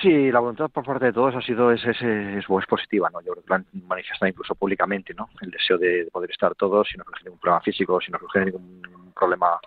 [0.00, 3.20] Sí, la voluntad por parte de todos ha sido es, es, es, positiva, ¿no?
[3.20, 5.28] Yo creo que lo han manifestado incluso públicamente, ¿no?
[5.40, 8.44] El deseo de, poder estar todos sin no surge ningún problema físico, sin no surge
[8.44, 9.58] ningún problema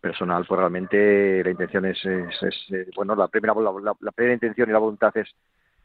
[0.00, 4.78] personal, pues realmente la intención es, es, bueno, la primera, la, primera intención y la
[4.78, 5.34] voluntad es,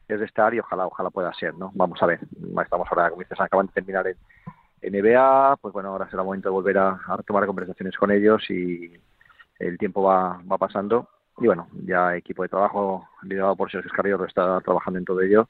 [0.07, 1.71] es de estar y ojalá, ojalá pueda ser, ¿no?
[1.73, 2.19] Vamos a ver,
[2.61, 4.17] estamos ahora, como dices, acaban de terminar el,
[4.81, 8.91] NBA, pues bueno, ahora será momento de volver a, tomar conversaciones con ellos y
[9.59, 11.09] el tiempo va, pasando.
[11.39, 15.47] Y bueno, ya equipo de trabajo liderado por Sergio Escarriolo está trabajando en todo ello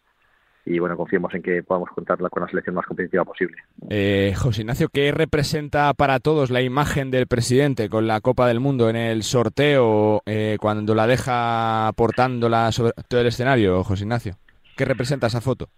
[0.65, 3.57] y bueno, confiemos en que podamos contar con la selección más competitiva posible.
[3.89, 8.59] Eh, José Ignacio, ¿qué representa para todos la imagen del presidente con la Copa del
[8.59, 14.35] Mundo en el sorteo eh, cuando la deja portándola sobre todo el escenario, José Ignacio?
[14.77, 15.69] ¿Qué representa esa foto?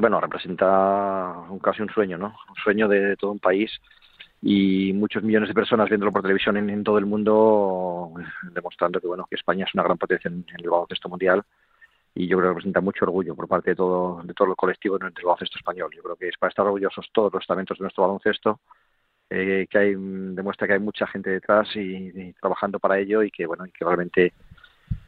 [0.00, 2.34] Bueno, representa un, casi un sueño, ¿no?
[2.48, 3.70] Un sueño de todo un país
[4.42, 8.12] y muchos millones de personas viéndolo por televisión en, todo el mundo,
[8.52, 11.42] demostrando que, bueno, que España es una gran potencia en, el baloncesto mundial
[12.14, 14.98] y yo creo que representa mucho orgullo por parte de todo, de todo el colectivo
[14.98, 15.90] del baloncesto español.
[15.94, 18.60] Yo creo que es para estar orgullosos todos los estamentos de nuestro baloncesto,
[19.30, 23.46] eh, que hay, demuestra que hay mucha gente detrás y, trabajando para ello y que,
[23.46, 24.34] bueno, y que realmente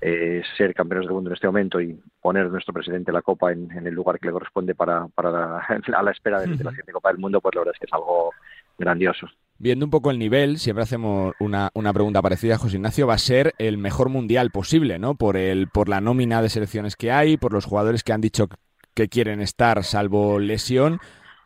[0.01, 3.53] eh, ser campeones del mundo en este momento y poner a nuestro presidente la copa
[3.53, 5.59] en, el lugar que le corresponde para, para la,
[5.97, 7.93] a la espera de, la siguiente copa del mundo, pues la verdad es que es
[7.93, 8.31] algo
[8.79, 9.29] grandioso.
[9.59, 13.19] Viendo un poco el nivel, siempre hacemos una, una pregunta parecida, José Ignacio, va a
[13.19, 15.15] ser el mejor mundial posible, ¿no?
[15.15, 18.49] Por, el, por la nómina de selecciones que hay, por los jugadores que han dicho
[18.95, 20.99] que quieren estar, salvo lesión.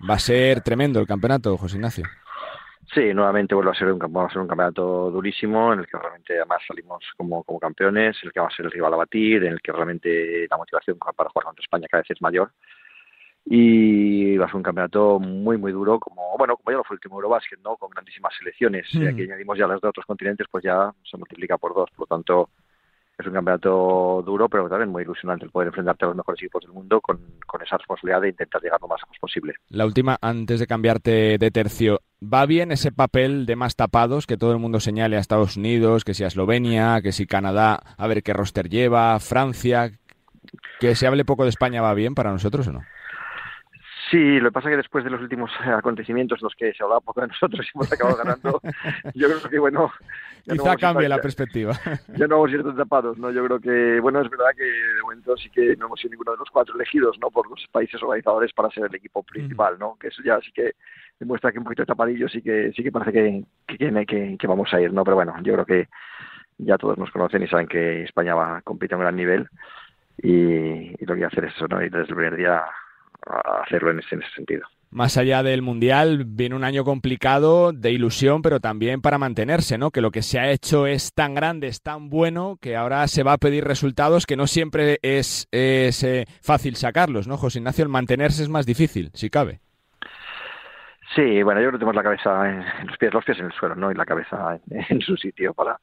[0.09, 2.05] Va a ser tremendo el campeonato, José Ignacio.
[2.95, 5.99] Sí, nuevamente vuelve a ser un, va a ser un campeonato durísimo en el que
[5.99, 9.45] realmente además salimos como, como campeones, el que va a ser el rival a batir,
[9.45, 12.51] en el que realmente la motivación para jugar contra España cada vez es mayor.
[13.45, 16.95] Y va a ser un campeonato muy muy duro como bueno como ya lo fue
[16.95, 18.87] el último Eurobasket no con grandísimas selecciones.
[18.93, 21.91] Y aquí añadimos ya las de otros continentes pues ya se multiplica por dos.
[21.91, 22.51] Por lo tanto
[23.19, 26.63] es un campeonato duro, pero también muy ilusionante el poder enfrentarte a los mejores equipos
[26.63, 27.19] del mundo con,
[27.65, 29.55] esa responsabilidad de intentar llegar lo más lejos posible.
[29.71, 34.37] La última, antes de cambiarte de tercio, ¿va bien ese papel de más tapados que
[34.37, 38.07] todo el mundo señale a Estados Unidos, que si a Eslovenia, que si Canadá, a
[38.07, 39.91] ver qué roster lleva, Francia?
[40.79, 42.83] ¿Que se hable poco de España va bien para nosotros o no?
[44.11, 47.01] Sí, lo que pasa es que después de los últimos acontecimientos, los que se hablaba
[47.01, 48.61] poco de nosotros y hemos acabado ganando,
[49.15, 49.93] yo creo que, bueno...
[50.49, 51.73] Quizá cambie la perspectiva.
[52.17, 53.31] Ya no vamos a ir tan tapados, ¿no?
[53.31, 56.33] Yo creo que, bueno, es verdad que de momento sí que no hemos sido ninguno
[56.33, 57.31] de los cuatro elegidos, ¿no?
[57.31, 59.97] Por los países organizadores para ser el equipo principal, ¿no?
[60.01, 60.73] Que eso ya sí que
[61.21, 64.47] demuestra que un poquito de tapadillo sí que sí que parece que, que, que, que
[64.47, 65.05] vamos a ir, ¿no?
[65.05, 65.89] Pero bueno, yo creo que
[66.57, 69.49] ya todos nos conocen y saben que España va a competir a un gran nivel
[70.17, 71.81] y, y lo que hay que hacer es eso, ¿no?
[71.83, 72.65] Y desde el primer día
[73.29, 74.67] a hacerlo en ese, en ese sentido.
[74.91, 79.91] Más allá del Mundial, viene un año complicado de ilusión, pero también para mantenerse, ¿no?
[79.91, 83.23] Que lo que se ha hecho es tan grande, es tan bueno, que ahora se
[83.23, 87.83] va a pedir resultados que no siempre es, es eh, fácil sacarlos, ¿no, José Ignacio?
[87.83, 89.61] El mantenerse es más difícil, si cabe.
[91.15, 93.53] Sí, bueno, yo creo que tenemos la cabeza en los pies, los pies en el
[93.53, 93.91] suelo, ¿no?
[93.93, 95.79] Y la cabeza en, en su sitio para,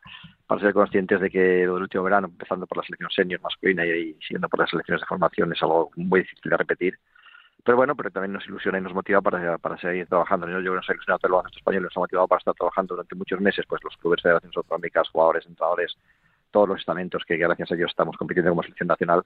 [0.48, 3.90] para ser conscientes de que el último verano, empezando por la selección senior masculina y,
[3.90, 6.98] y siguiendo por las selecciones de formación, es algo muy difícil de repetir
[7.66, 10.48] pero bueno, pero también nos ilusiona y nos motiva para, para seguir trabajando.
[10.48, 13.16] Yo, yo nos ha ilusionado el baloncesto español nos ha motivado para estar trabajando durante
[13.16, 15.98] muchos meses, pues los clubes, federaciones autonómicas, jugadores, entrenadores,
[16.52, 19.24] todos los estamentos que gracias a ellos estamos compitiendo como selección nacional.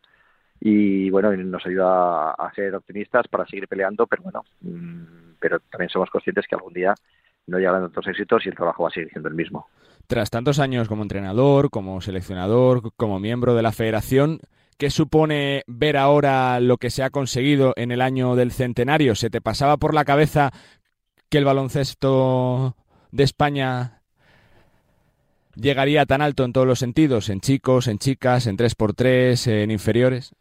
[0.61, 5.89] Y bueno, nos ayuda a ser optimistas para seguir peleando, pero bueno, mmm, pero también
[5.89, 6.95] somos conscientes que algún día
[7.47, 9.67] no llegarán otros éxitos y el trabajo va a seguir siendo el mismo.
[10.07, 14.39] Tras tantos años como entrenador, como seleccionador, como miembro de la federación,
[14.79, 19.13] ¿Qué supone ver ahora lo que se ha conseguido en el año del centenario?
[19.13, 20.51] ¿Se te pasaba por la cabeza
[21.29, 22.77] que el baloncesto
[23.11, 23.99] de España
[25.53, 27.29] llegaría tan alto en todos los sentidos?
[27.29, 30.33] ¿En chicos, en chicas, en 3x3, en inferiores?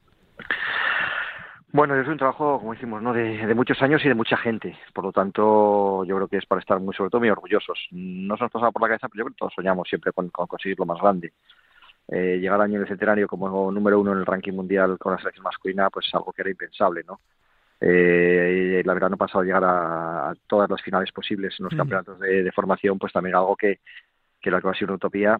[1.73, 3.13] Bueno, es un trabajo, como decimos, ¿no?
[3.13, 4.79] De, muchos años y de mucha gente.
[4.95, 7.89] Por lo tanto, yo creo que es para estar muy, sobre todo, muy orgullosos.
[7.91, 10.29] No se nos pasaba por la cabeza, pero yo creo que todos soñamos siempre con,
[10.29, 11.33] con conseguir lo más grande
[12.09, 15.45] eh, llegar al año centenario como número uno en el ranking mundial con la selección
[15.45, 17.21] masculina, pues es algo que era impensable, ¿no?
[17.81, 22.43] Eh, el verano pasado llegar a, a, todas las finales posibles en los campeonatos de,
[22.43, 23.81] de, formación, pues también algo que,
[24.41, 25.39] que la que va a ser una utopía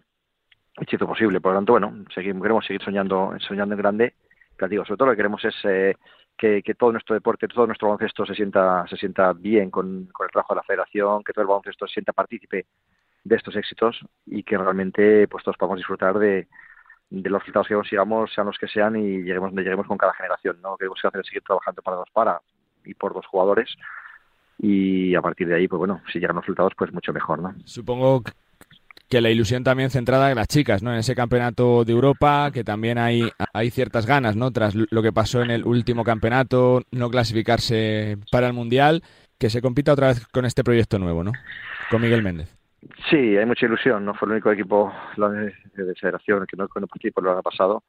[0.79, 1.41] hecho posible.
[1.41, 4.13] Por lo tanto, bueno, seguimos, queremos seguir soñando, soñando en grande.
[4.55, 5.95] Pero digo, sobre todo lo que queremos es eh,
[6.37, 10.25] que, que, todo nuestro deporte, todo nuestro baloncesto se sienta, se sienta bien con, con
[10.25, 12.65] el trabajo de la federación, que todo el baloncesto se sienta partícipe
[13.23, 16.47] de estos éxitos y que realmente pues todos podamos disfrutar de,
[17.09, 20.13] de los resultados que consigamos, sean los que sean, y lleguemos donde lleguemos con cada
[20.13, 20.59] generación.
[20.61, 20.77] ¿no?
[20.77, 22.41] Queremos hacer seguir trabajando para dos para
[22.85, 23.75] y por dos jugadores
[24.61, 27.55] y a partir de ahí, pues bueno, si llegan los resultados, pues mucho mejor, ¿no?
[27.63, 28.23] Supongo
[29.07, 30.91] que la ilusión también centrada en las chicas, ¿no?
[30.91, 34.51] En ese campeonato de Europa, que también hay, hay ciertas ganas, ¿no?
[34.51, 39.01] Tras lo que pasó en el último campeonato, no clasificarse para el Mundial,
[39.37, 41.31] que se compita otra vez con este proyecto nuevo, ¿no?
[41.89, 42.58] Con Miguel Méndez.
[43.09, 44.05] Sí, hay mucha ilusión.
[44.05, 45.53] No fue el único equipo de,
[45.83, 47.83] de federación que no, no participó el año pasado.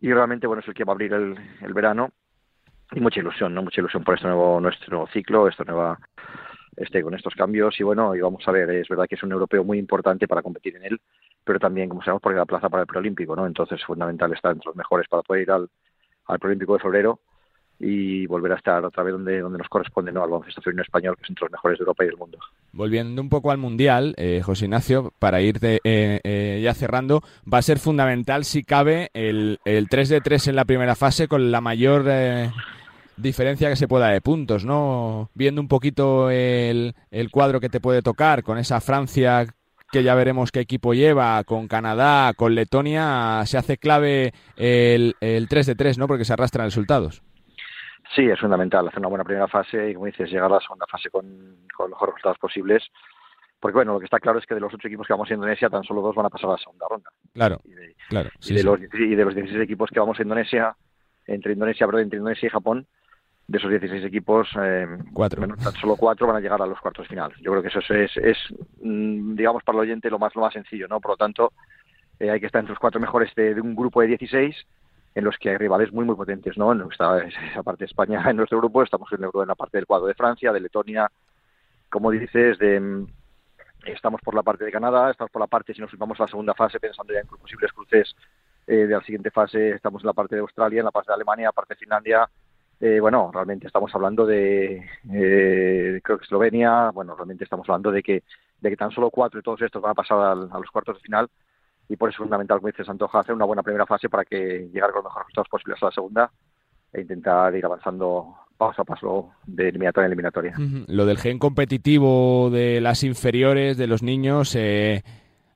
[0.00, 2.10] Y realmente, bueno, es el que va a abrir el, el verano.
[2.92, 3.62] Y mucha ilusión, ¿no?
[3.62, 5.98] Mucha ilusión por este nuevo, nuestro nuevo ciclo, esta nueva,
[6.76, 7.78] este, con estos cambios.
[7.78, 10.42] Y bueno, y vamos a ver, es verdad que es un europeo muy importante para
[10.42, 11.00] competir en él,
[11.44, 13.46] pero también, como sabemos, porque la plaza para el preolímpico, ¿no?
[13.46, 15.68] Entonces es fundamental estar entre los mejores para poder ir al,
[16.26, 17.20] al preolímpico de febrero
[17.80, 20.22] y volver a estar otra vez donde, donde nos corresponde, ¿no?
[20.22, 22.38] Al baloncesto femenino español, que es entre los mejores de Europa y del mundo.
[22.72, 27.22] Volviendo un poco al Mundial, eh, José Ignacio, para ir de, eh, eh, ya cerrando,
[27.52, 31.28] va a ser fundamental, si cabe, el, el 3 de 3 en la primera fase
[31.28, 32.50] con la mayor eh,
[33.16, 35.30] diferencia que se pueda de puntos, ¿no?
[35.34, 39.46] Viendo un poquito el, el cuadro que te puede tocar con esa Francia
[39.90, 45.48] que ya veremos qué equipo lleva, con Canadá, con Letonia, se hace clave el, el
[45.48, 46.06] 3 de 3, ¿no?
[46.06, 47.22] Porque se arrastran resultados.
[48.14, 50.86] Sí, es fundamental hacer una buena primera fase y, como dices, llegar a la segunda
[50.86, 51.22] fase con,
[51.74, 52.82] con los mejores resultados posibles.
[53.60, 55.34] Porque, bueno, lo que está claro es que de los ocho equipos que vamos a
[55.34, 57.10] Indonesia, tan solo dos van a pasar a la segunda ronda.
[57.34, 58.30] Claro, y de, claro.
[58.38, 58.66] Sí, y, de sí.
[58.66, 60.76] Los, y de los 16 equipos que vamos a Indonesia,
[61.26, 62.86] entre Indonesia, perdón, entre Indonesia y Japón,
[63.48, 65.40] de esos 16 equipos, eh, cuatro.
[65.40, 67.36] Menos, tan solo cuatro van a llegar a los cuartos finales.
[67.40, 68.38] Yo creo que eso es, es,
[68.82, 71.00] mm, digamos, para el oyente lo más, lo más sencillo, ¿no?
[71.00, 71.52] Por lo tanto,
[72.20, 74.54] eh, hay que estar entre los cuatro mejores de, de un grupo de 16
[75.18, 76.70] en los que hay rivales muy muy potentes, ¿no?
[76.72, 80.06] En esa parte de España en nuestro grupo, estamos en, en la parte del cuadro
[80.06, 81.10] de Francia, de Letonia,
[81.90, 83.06] como dices, de
[83.84, 86.28] estamos por la parte de Canadá, estamos por la parte, si nos vamos a la
[86.28, 88.14] segunda fase, pensando ya en posibles cruces
[88.66, 91.14] eh, de la siguiente fase, estamos en la parte de Australia, en la parte de
[91.14, 92.28] Alemania, la parte de Finlandia,
[92.80, 98.04] eh, bueno, realmente estamos hablando de, eh, creo que Eslovenia, bueno, realmente estamos hablando de
[98.04, 98.22] que,
[98.60, 100.96] de que tan solo cuatro de todos estos van a pasar al, a los cuartos
[100.96, 101.28] de final
[101.88, 104.68] y por eso es fundamental, como dice Santoja, hacer una buena primera fase para que
[104.72, 106.30] llegar con los mejores resultados posibles a la segunda
[106.92, 110.54] e intentar ir avanzando paso a paso de eliminatoria en eliminatoria.
[110.88, 115.02] Lo del gen competitivo de las inferiores, de los niños, eh,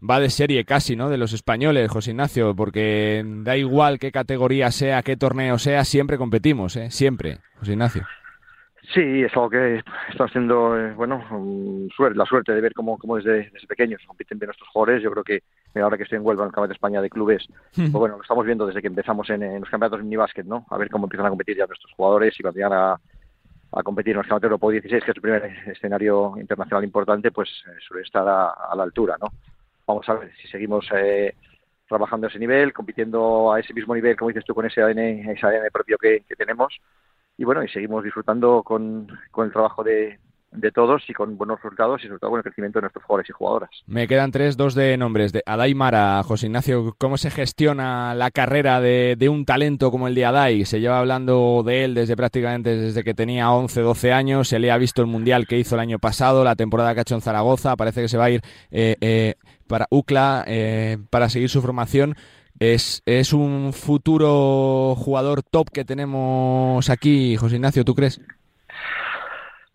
[0.09, 1.11] va de serie casi, ¿no?
[1.11, 6.17] De los españoles, José Ignacio, porque da igual qué categoría sea, qué torneo sea, siempre
[6.17, 6.91] competimos, ¿eh?
[6.91, 8.07] Siempre, José Ignacio.
[8.95, 11.25] Sí, es algo que está haciendo, eh, bueno,
[11.97, 15.03] suerte, la suerte de ver cómo, cómo desde, desde, pequeños compiten bien nuestros jugadores.
[15.03, 15.43] Yo creo que
[15.81, 18.23] ahora que estoy en Huelva, en el Campeonato de España de Clubes, pues bueno, lo
[18.23, 20.67] estamos viendo desde que empezamos en, los campeonatos de minibásquet, ¿no?
[20.69, 23.01] A ver cómo empiezan a competir ya nuestros jugadores y cuando llegan a,
[23.73, 27.49] a competir en los campeonatos Europa 16, que es el primer escenario internacional importante, pues
[27.69, 29.29] eh, suele estar a, la altura, ¿no?
[29.87, 31.35] Vamos a ver si seguimos eh,
[31.89, 35.31] trabajando a ese nivel, compitiendo a ese mismo nivel, como dices tú, con ese ADN,
[35.31, 36.79] ese ADN propio que, que tenemos
[37.37, 40.19] y bueno, y seguimos disfrutando con, con el trabajo de,
[40.53, 43.31] de todos y con buenos resultados y sobre todo con el crecimiento de nuestros jugadores
[43.31, 43.71] y jugadoras.
[43.87, 45.33] Me quedan tres, dos de nombres.
[45.33, 50.09] De Adai Mara, José Ignacio, ¿cómo se gestiona la carrera de, de, un talento como
[50.09, 50.65] el de Adai?
[50.65, 54.49] Se lleva hablando de él desde prácticamente desde que tenía 11, 12 años.
[54.49, 57.03] Se le ha visto el Mundial que hizo el año pasado, la temporada que ha
[57.03, 57.77] hecho en Zaragoza.
[57.77, 59.35] Parece que se va a ir eh, eh,
[59.67, 62.15] para UCLA eh, para seguir su formación.
[62.63, 68.21] Es, es un futuro jugador top que tenemos aquí, José Ignacio, ¿tú crees?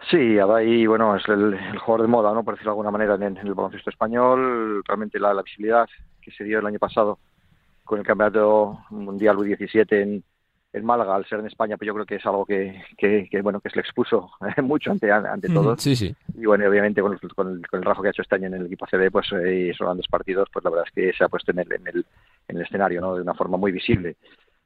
[0.09, 2.45] Sí, ahí bueno, es el, jugador de moda, ¿no?
[2.45, 4.81] por decirlo de alguna manera, en, el baloncesto español.
[4.87, 5.85] Realmente la, visibilidad
[6.21, 7.19] que se dio el año pasado
[7.83, 10.23] con el Campeonato Mundial U17 en,
[10.71, 13.59] en Málaga, al ser en España, pues yo creo que es algo que, que, bueno
[13.59, 14.31] que se le expuso
[14.63, 15.83] mucho ante, ante todos.
[15.83, 16.15] Sí, sí.
[16.37, 18.85] Y bueno, obviamente con, con, el, rajo que ha hecho este año en el equipo
[18.85, 21.51] ACB, pues eh, y son grandes partidos, pues la verdad es que se ha puesto
[21.51, 22.05] en el, en el,
[22.47, 23.15] en el escenario, ¿no?
[23.15, 24.17] De una forma muy visible.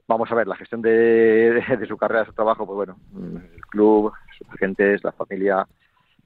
[0.07, 3.65] Vamos a ver, la gestión de, de, su carrera, de su trabajo, pues bueno, el
[3.67, 5.67] club, sus agentes, la familia, la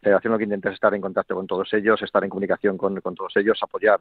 [0.02, 3.00] federación lo que intenta es estar en contacto con todos ellos, estar en comunicación con,
[3.02, 4.00] todos ellos, apoyar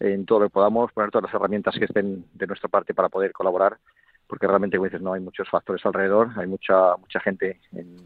[0.00, 3.08] en todo lo que podamos, poner todas las herramientas que estén de nuestra parte para
[3.08, 3.76] poder colaborar,
[4.26, 7.96] porque realmente, como dices, no hay muchos factores alrededor, hay mucha mucha gente en,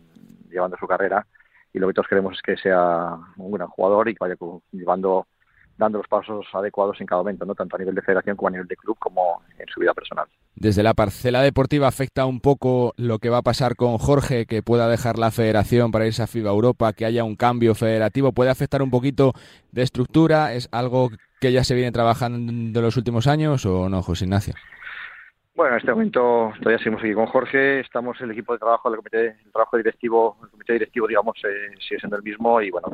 [0.51, 1.27] llevando su carrera
[1.73, 4.37] y lo que todos queremos es que sea un gran jugador y que vaya
[4.73, 5.27] llevando
[5.79, 8.51] dando los pasos adecuados en cada momento, no tanto a nivel de federación como a
[8.53, 10.27] nivel de club como en su vida personal.
[10.55, 14.63] Desde la parcela deportiva afecta un poco lo que va a pasar con Jorge, que
[14.63, 18.51] pueda dejar la federación para irse a FIBA Europa, que haya un cambio federativo, puede
[18.51, 19.33] afectar un poquito
[19.73, 21.11] de estructura, es algo
[21.41, 24.55] que ya se viene trabajando en los últimos años o no, José Ignacio.
[25.55, 28.97] Bueno, en este momento todavía seguimos aquí con Jorge, estamos el equipo de trabajo, el
[28.97, 32.89] comité, el trabajo directivo, el comité directivo, digamos, eh, sigue siendo el mismo y bueno,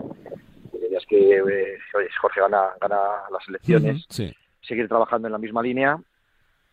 [0.72, 1.78] es que eh,
[2.20, 2.96] Jorge gana, gana
[3.30, 4.06] las elecciones,
[4.60, 5.98] seguir trabajando en la misma línea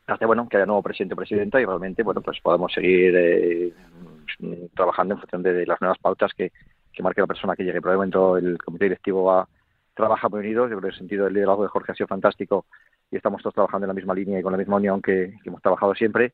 [0.08, 3.74] hasta bueno que haya nuevo presidente o presidenta y realmente bueno pues podemos seguir eh,
[4.76, 6.52] trabajando en función de, las nuevas pautas que,
[6.92, 7.82] que marque la persona que llegue.
[7.82, 9.48] Por el momento el comité directivo va,
[9.94, 12.66] trabaja muy unido, yo creo que el sentido del liderazgo de Jorge ha sido fantástico
[13.12, 15.62] y estamos todos trabajando en la misma línea y con la misma unión que hemos
[15.62, 16.34] trabajado siempre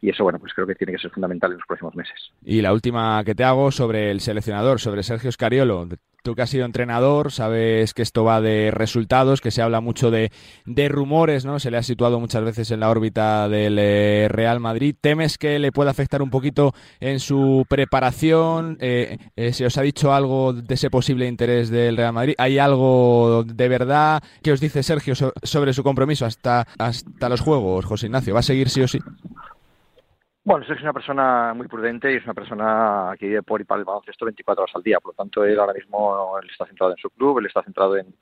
[0.00, 2.30] y eso, bueno, pues creo que tiene que ser fundamental en los próximos meses.
[2.44, 5.88] Y la última que te hago sobre el seleccionador, sobre Sergio Scariolo.
[6.22, 10.10] Tú que has sido entrenador, sabes que esto va de resultados, que se habla mucho
[10.10, 10.32] de,
[10.64, 11.60] de rumores, ¿no?
[11.60, 14.96] Se le ha situado muchas veces en la órbita del eh, Real Madrid.
[15.00, 18.76] ¿Temes que le pueda afectar un poquito en su preparación?
[18.80, 22.34] Eh, eh, ¿Se os ha dicho algo de ese posible interés del Real Madrid?
[22.38, 27.84] ¿Hay algo de verdad que os dice Sergio sobre su compromiso hasta, hasta los Juegos,
[27.84, 28.34] José Ignacio?
[28.34, 28.98] ¿Va a seguir sí o sí?
[30.46, 33.80] Bueno, es una persona muy prudente y es una persona que vive por y para
[33.80, 35.00] el baloncesto 24 horas al día.
[35.00, 37.96] Por lo tanto, él ahora mismo él está centrado en su club, él está centrado
[37.96, 38.14] en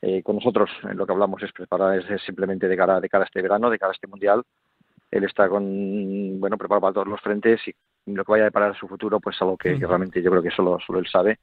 [0.00, 0.70] eh, con nosotros.
[0.84, 3.68] En lo que hablamos es preparar es, simplemente de cara de cara a este verano,
[3.68, 4.44] de cara a este mundial.
[5.10, 7.74] Él está con bueno preparado para todos los frentes y
[8.12, 10.52] lo que vaya a deparar su futuro, pues algo que, que realmente yo creo que
[10.52, 11.40] solo solo él sabe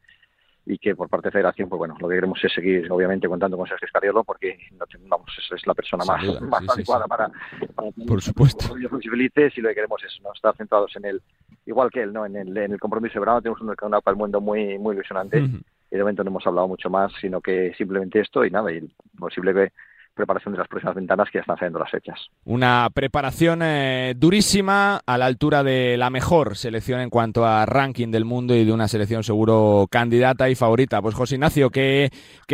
[0.65, 3.57] y que por parte de Federación, pues bueno, lo que queremos es seguir, obviamente, contando
[3.57, 4.57] con Sergio Escariolo, porque,
[5.07, 7.29] vamos, es, la persona más, más adecuada Para,
[8.07, 8.73] por supuesto.
[8.73, 11.21] felices y lo que queremos es no estar centrados en él,
[11.65, 12.25] igual que él, ¿no?
[12.25, 14.95] En el, en el compromiso de verano tenemos un mercado para el mundo muy, muy
[14.95, 18.71] ilusionante y de momento no hemos hablado mucho más, sino que simplemente esto y nada,
[18.71, 18.81] y
[19.17, 19.71] posible que
[20.13, 22.19] preparación de las próximas ventanas que ya están saliendo las fechas.
[22.45, 28.11] Una preparación eh, durísima a la altura de la mejor selección en cuanto a ranking
[28.11, 31.01] del mundo y de una selección seguro candidata y favorita.
[31.01, 32.11] Pues José Ignacio, qué,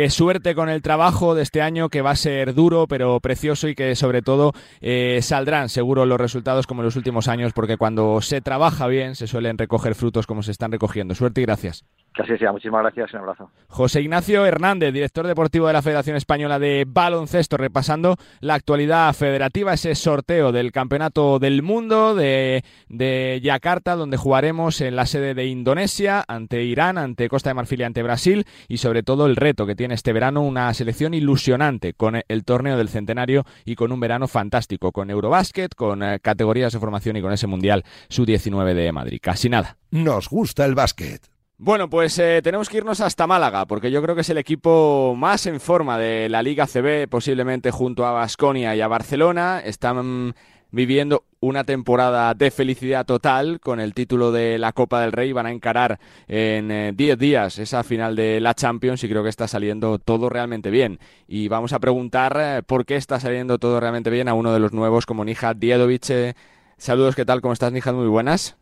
[0.08, 3.74] suerte con el trabajo de este año que va a ser duro pero precioso y
[3.74, 8.20] que sobre todo eh, saldrán seguro los resultados como en los últimos años porque cuando
[8.20, 11.14] se trabaja bien se suelen recoger frutos como se están recogiendo.
[11.14, 11.84] Suerte y gracias.
[12.14, 12.52] Que así sea.
[12.52, 13.50] Muchísimas gracias y un abrazo.
[13.68, 19.72] José Ignacio Hernández, director deportivo de la Federación Española de Baloncesto, repasando la actualidad federativa,
[19.72, 25.46] ese sorteo del Campeonato del Mundo de, de Yakarta, donde jugaremos en la sede de
[25.46, 29.66] Indonesia, ante Irán, ante Costa de Marfil y ante Brasil, y sobre todo el reto
[29.66, 34.00] que tiene este verano, una selección ilusionante con el torneo del centenario y con un
[34.00, 38.92] verano fantástico, con Eurobásquet, con eh, categorías de formación y con ese Mundial Sub-19 de
[38.92, 39.20] Madrid.
[39.22, 39.76] Casi nada.
[39.90, 41.39] Nos gusta el básquet.
[41.62, 45.14] Bueno, pues eh, tenemos que irnos hasta Málaga, porque yo creo que es el equipo
[45.14, 49.60] más en forma de la Liga CB, posiblemente junto a Basconia y a Barcelona.
[49.60, 50.34] Están
[50.70, 55.34] viviendo una temporada de felicidad total con el título de la Copa del Rey.
[55.34, 59.28] Van a encarar en 10 eh, días esa final de la Champions y creo que
[59.28, 60.98] está saliendo todo realmente bien.
[61.28, 64.60] Y vamos a preguntar eh, por qué está saliendo todo realmente bien a uno de
[64.60, 66.34] los nuevos como Nija Diedovic.
[66.78, 67.42] saludos, ¿qué tal?
[67.42, 67.92] ¿Cómo estás, Nija?
[67.92, 68.56] Muy buenas.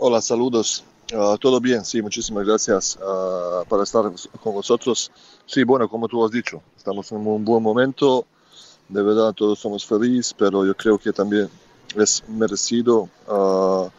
[0.00, 0.86] Hola, saludos.
[1.14, 4.04] Ah, todo bien, sí, muchísimas gracias uh, por estar
[4.42, 5.10] con vosotros.
[5.44, 8.24] Sí, bueno, como tú has dicho, estamos en un buen momento,
[8.88, 11.48] de verdad todos somos felices, pero yo creo que también
[11.96, 13.90] es merecido uh,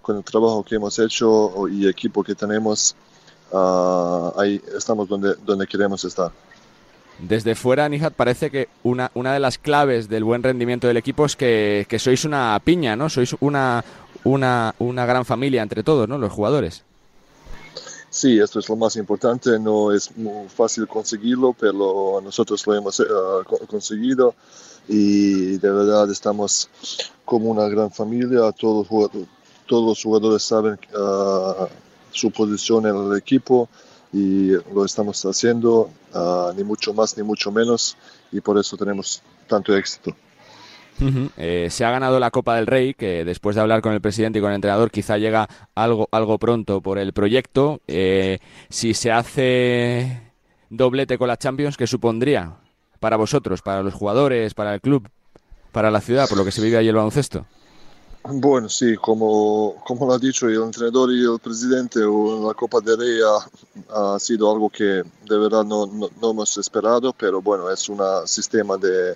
[0.00, 2.94] con el trabajo que hemos hecho y equipo que tenemos,
[4.36, 6.30] ahí estamos donde, donde queremos estar.
[7.18, 11.26] Desde fuera, Nihat, parece que una, una de las claves del buen rendimiento del equipo
[11.26, 13.10] es que, que sois una piña, ¿no?
[13.10, 13.84] Sois una,
[14.24, 16.18] una, una gran familia entre todos, ¿no?
[16.18, 16.84] Los jugadores.
[18.10, 19.58] Sí, esto es lo más importante.
[19.58, 23.04] No es muy fácil conseguirlo, pero nosotros lo hemos eh,
[23.68, 24.34] conseguido
[24.88, 26.68] y de verdad estamos
[27.24, 28.50] como una gran familia.
[28.52, 28.88] Todos,
[29.66, 31.66] todos los jugadores saben uh,
[32.10, 33.68] su posición en el equipo
[34.12, 37.96] y lo estamos haciendo, uh, ni mucho más ni mucho menos,
[38.32, 40.16] y por eso tenemos tanto éxito.
[41.36, 44.38] Eh, se ha ganado la Copa del Rey, que después de hablar con el presidente
[44.38, 47.80] y con el entrenador quizá llega algo, algo pronto por el proyecto.
[47.86, 48.38] Eh,
[48.68, 50.32] si se hace
[50.68, 52.56] doblete con la Champions, ¿qué supondría
[52.98, 55.08] para vosotros, para los jugadores, para el club,
[55.72, 57.46] para la ciudad, por lo que se vive ahí el baloncesto?
[58.22, 62.98] Bueno, sí, como, como lo ha dicho el entrenador y el presidente, la Copa del
[62.98, 63.18] Rey
[63.88, 68.76] ha, sido algo que de verdad no, no hemos esperado, pero bueno, es un sistema
[68.76, 69.14] de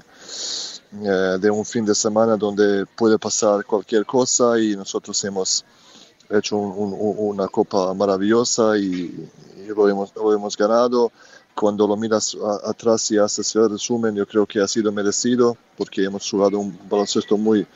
[1.02, 5.64] eh, de un fin de semana donde puede pasar cualquier cosa y nosotros hemos
[6.30, 9.28] hecho una copa maravillosa y,
[9.68, 11.10] lo, hemos, ganado.
[11.54, 16.04] Cuando lo miras atrás y haces el resumen, yo creo que ha sido merecido porque
[16.04, 17.66] hemos jugado un baloncesto muy,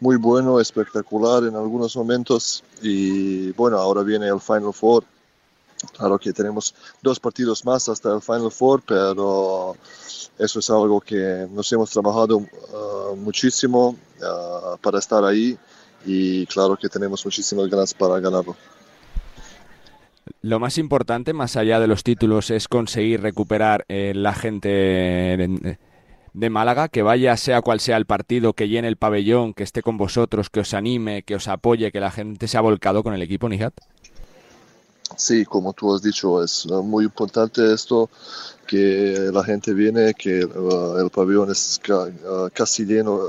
[0.00, 5.04] muy bueno, espectacular en algunos momentos y bueno, ahora viene el Final Four.
[5.96, 9.76] Claro que tenemos dos partidos más hasta el Final Four, pero
[10.40, 15.56] eso es algo que nos hemos trabajado uh, muchísimo uh, para estar ahí
[16.06, 18.56] y claro que tenemos muchísimas ganas para ganarlo.
[20.42, 24.68] Lo más importante, más allá de los títulos, es conseguir recuperar eh, la gente
[26.32, 29.82] de, Málaga, que vaya sea cual sea el partido, que llene el pabellón, que esté
[29.82, 33.12] con vosotros, que os anime, que os apoye, que la gente se ha volcado con
[33.12, 33.74] el equipo, Nijat.
[35.20, 38.08] Sí, como tú has dicho, es uh, muy importante esto
[38.66, 43.20] que la gente viene, que uh, el pabellón es uh, casi lleno,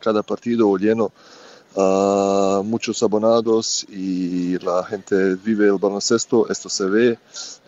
[0.00, 1.12] cada partido lleno,
[2.64, 7.18] muchos abonados y la gente vive el baloncesto, esto se ve,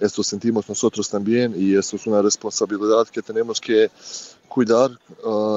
[0.01, 3.91] esto sentimos nosotros también y esto es una responsabilidad que tenemos que
[4.49, 4.91] cuidar,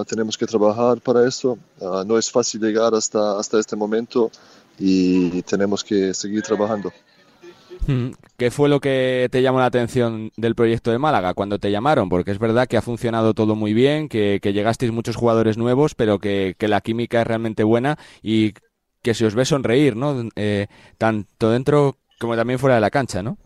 [0.08, 1.58] tenemos que trabajar para esto.
[2.06, 4.30] no es fácil llegar hasta, hasta este momento
[4.78, 6.92] y tenemos que seguir trabajando.
[8.38, 12.08] ¿Qué fue lo que te llamó la atención del proyecto de Málaga cuando te llamaron?
[12.10, 16.20] Porque es verdad que ha funcionado todo muy bien, que, llegasteis muchos jugadores nuevos, pero
[16.20, 18.54] que, la química es realmente buena y
[19.02, 20.30] que se os ve sonreír, ¿no?
[20.36, 20.68] Eh,
[20.98, 23.38] tanto dentro como también fuera de la cancha, ¿no?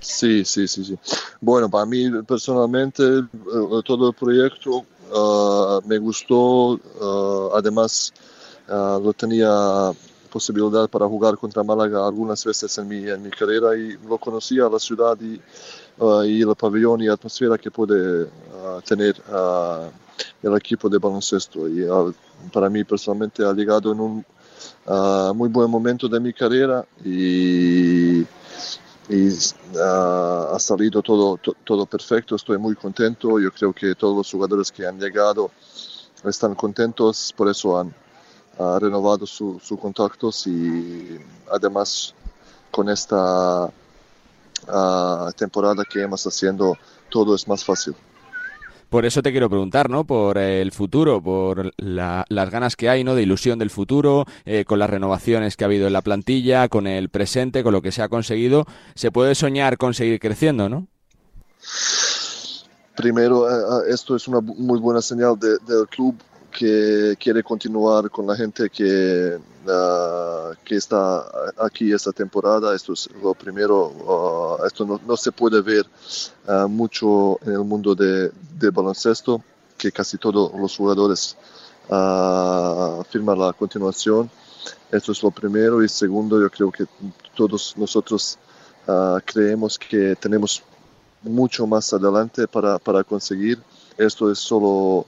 [0.00, 0.98] Sí, sí, sí, sí.
[1.40, 8.12] Bueno, para mí personalmente eh, todo el proyecto ah, me gustó, ah, además
[8.68, 9.92] ah, lo tenía
[10.30, 14.68] posibilidad para jugar contra Málaga algunas veces en mi, en mi carrera y lo conocía
[14.68, 15.40] la ciudad y,
[15.98, 19.90] uh, y el pabellón y la atmósfera que puede uh, tener uh,
[20.42, 21.68] el equipo de baloncesto.
[21.68, 21.86] Y
[22.52, 24.24] para mí personalmente ha llegado en un
[25.34, 29.28] muy buen momento de mi carrera y, y
[29.78, 32.34] ha salido todo, todo perfecto.
[32.34, 33.38] Estoy muy contento.
[33.38, 35.50] Yo creo que todos los jugadores que han llegado
[36.24, 37.94] están contentos, por eso han,
[38.60, 41.18] ha renovado sus su contactos y
[41.50, 42.14] además
[42.70, 46.76] con esta uh, temporada que hemos haciendo
[47.08, 47.94] todo es más fácil.
[48.90, 50.04] Por eso te quiero preguntar, ¿no?
[50.04, 53.14] Por el futuro, por las ganas que hay, ¿no?
[53.14, 56.88] De ilusión del futuro, eh, con las renovaciones que ha habido en la plantilla, con
[56.88, 58.66] el presente, con lo que se ha conseguido.
[58.96, 60.88] Se puede soñar con seguir creciendo, ¿no?
[62.96, 66.16] Primero, eh, esto es una muy buena señal del club
[66.50, 71.24] que quiere continuar con la gente que, uh, que está
[71.58, 72.74] aquí esta temporada.
[72.74, 73.88] Esto es lo primero.
[73.88, 75.86] Uh, esto no, no, se puede ver
[76.48, 79.42] uh, mucho en el mundo de, de, baloncesto,
[79.78, 81.36] que casi todos los jugadores
[83.10, 84.30] firman la continuación.
[84.92, 85.82] Esto es lo primero.
[85.82, 86.84] Y segundo, yo creo que
[87.34, 88.38] todos nosotros
[89.24, 90.62] creemos que tenemos
[91.22, 93.58] mucho más adelante para, para conseguir.
[93.96, 95.06] Esto es solo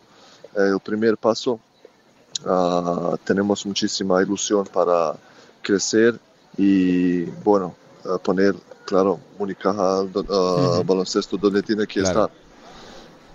[0.57, 1.61] el primer paso.
[2.45, 5.15] Uh, tenemos muchísima ilusión para
[5.61, 6.19] crecer
[6.57, 7.75] y, bueno,
[8.05, 12.25] uh, poner, claro, Unicaja uh, uh baloncesto donde tiene que claro.
[12.25, 12.43] estar.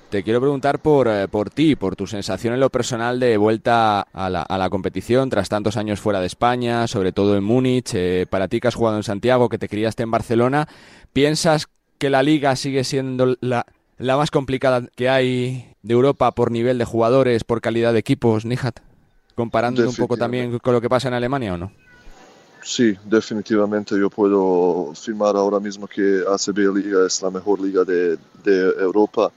[0.10, 4.02] Te quiero preguntar por, eh, por ti, por tu sensación en lo personal de vuelta
[4.02, 7.94] a la, a la, competición tras tantos años fuera de España, sobre todo en Múnich.
[7.94, 10.70] Eh, para ti que has jugado en Santiago, que te criaste en Barcelona,
[11.12, 13.66] ¿piensas que la liga sigue siendo la,
[13.98, 18.46] la más complicada que hay de Europa por nivel de jugadores, por calidad de equipos,
[18.46, 18.80] Nihat?
[19.36, 21.72] Comparando un poco también con lo que pasa en Alemania o no?
[22.64, 28.18] Sí, definitivamente yo puedo afirmar ahora mismo que ACB Liga es la mejor liga de,
[28.44, 29.32] de Europa,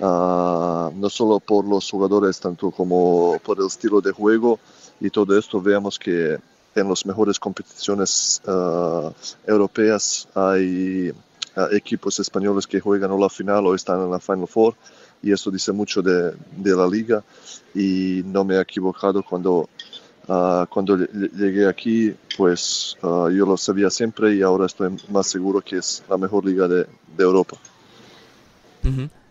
[0.00, 4.58] uh, no solo por los jugadores, tanto como por el estilo de juego
[5.00, 5.62] y todo esto.
[5.62, 6.36] Veamos que
[6.74, 9.10] en las mejores competiciones uh,
[9.46, 11.12] europeas hay
[11.72, 14.74] equipos españoles que juegan o la final o están en la Final Four
[15.22, 17.24] y eso dice mucho de, de la liga
[17.74, 19.68] y no me he equivocado cuando
[20.28, 25.60] Uh, cuando llegué aquí, pues uh, yo lo sabía siempre y ahora estoy más seguro
[25.60, 26.84] que es la mejor liga de,
[27.16, 27.56] de Europa.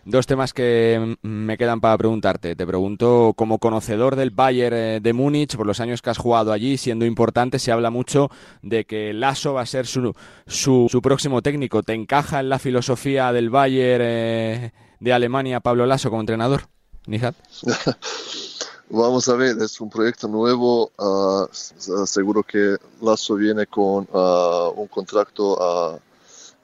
[0.06, 2.54] Dos temas que me quedan para preguntarte.
[2.54, 6.76] Te pregunto, como conocedor del Bayern de Múnich, por los años que has jugado allí,
[6.76, 8.30] siendo importante, se habla mucho
[8.62, 10.14] de que Lasso va a ser su,
[10.46, 11.82] su, su próximo técnico.
[11.82, 16.68] ¿Te encaja en la filosofía del Bayern eh, de Alemania Pablo Lasso como entrenador?
[17.08, 17.34] Nihat.
[18.88, 20.92] Vamos a ver, es un proyecto nuevo.
[20.96, 21.48] Uh,
[22.06, 25.98] seguro que Lazo viene con uh, un contrato a,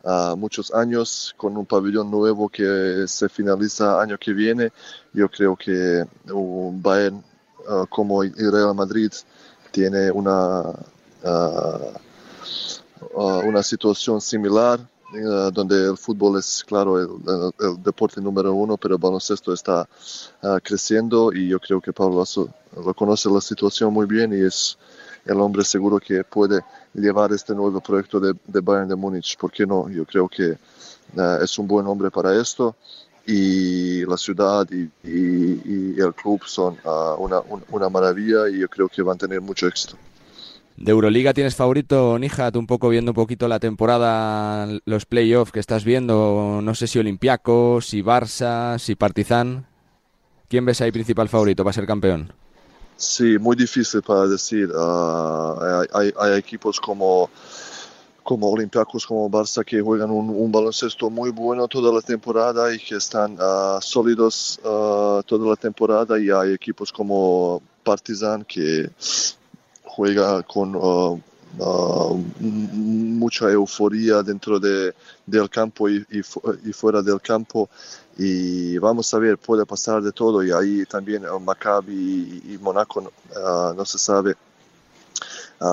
[0.05, 4.72] a, muchos años, con un pabellón nuevo que se finaliza año que viene.
[5.12, 7.22] Yo creo que un Bayern
[7.68, 9.12] uh, como el Real Madrid
[9.70, 10.62] tiene una,
[13.14, 14.80] una situación similar.
[15.14, 19.86] Uh, donde el fútbol es, claro, el, deporte número uno, pero el baloncesto está
[20.42, 22.24] uh, creciendo y yo creo que Pablo
[22.82, 24.78] lo conoce la situación muy bien y es
[25.25, 26.61] el hombre seguro que puede
[26.95, 29.37] llevar este nuevo proyecto de, Bayern de Múnich.
[29.37, 29.89] ¿Por qué no?
[29.89, 30.51] Yo creo que
[31.16, 32.77] uh, es un buen hombre para esto
[33.27, 34.91] y la ciudad y,
[36.01, 36.77] el club son
[37.18, 39.97] una, una maravilla y yo creo que van a tener mucho éxito.
[40.77, 42.57] ¿De Euroliga tienes favorito, Nijat?
[42.57, 46.99] Un poco viendo un poquito la temporada, los playoffs que estás viendo, no sé si
[46.99, 49.66] Olympiacos, si Barça, si Partizan.
[50.49, 52.33] ¿Quién ves ahí principal favorito para ser campeón?
[52.97, 54.70] Sí, muy difícil para decir.
[54.70, 57.30] Uh, hay, equipos como,
[58.22, 62.97] como Olympiacos, como Barça, que juegan un, baloncesto muy bueno toda la temporada y que
[62.97, 66.18] están uh, sólidos uh, toda la temporada.
[66.18, 68.90] Y hay equipos como Partizan que
[69.84, 70.72] juega con
[72.38, 74.95] mucha euforia dentro de,
[75.27, 77.68] del campo y, y, y, fuera del campo
[78.18, 82.59] y vamos a ver, puede pasar de todo y ahí también uh, Maccabi y, y
[82.59, 84.35] Monaco uh, no se sabe.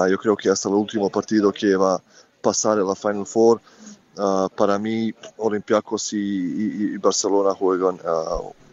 [0.09, 2.01] yo creo que hasta el último partido que va a
[2.41, 3.59] pasar la Final Four,
[4.55, 7.99] para mí Olympiacos y, Barcelona juegan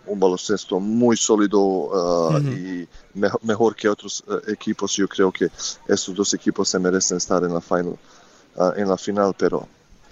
[0.07, 2.53] un baloncesto muy sólido uh, uh -huh.
[2.53, 4.93] y me mejor que otros uh, equipos.
[4.95, 5.51] Yo creo que
[5.89, 7.99] estos dos equipos se merecen estar en la final,
[8.77, 9.67] en la final, pero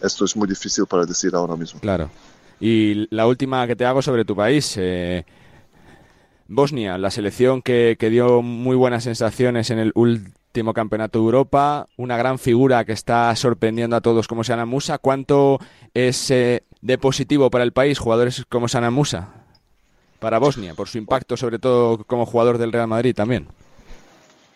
[0.05, 1.81] esto es muy difícil para decir ahora mismo.
[1.81, 2.11] Claro.
[2.61, 4.75] Y la última que te hago sobre tu país.
[4.77, 5.25] Eh,
[6.47, 11.89] Bosnia, la selección que, que dio muy buenas sensaciones en el último campeonato de Europa,
[11.97, 14.99] una gran figura que está sorprendiendo a todos como Sana Musa.
[14.99, 15.59] ¿Cuánto
[15.95, 19.45] es eh, de positivo para el país jugadores como Sana Musa?
[20.25, 23.47] para Bosnia, por su impacto sobre todo como jugador del Real Madrid también.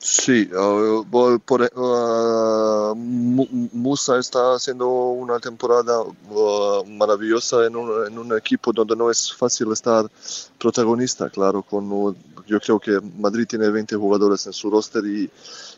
[0.01, 1.05] Sí, uh,
[1.45, 8.95] por, uh, Musa está haciendo una temporada uh, maravillosa en un, en un, equipo donde
[8.95, 10.09] no es fácil estar
[10.57, 15.29] protagonista, claro, con, yo creo que Madrid tiene 20 jugadores en su roster y,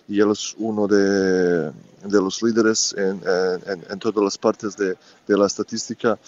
[0.09, 1.73] y él es uno de,
[2.05, 3.23] los líderes en,
[3.67, 6.19] en, en, todas las partes de, de, la estadística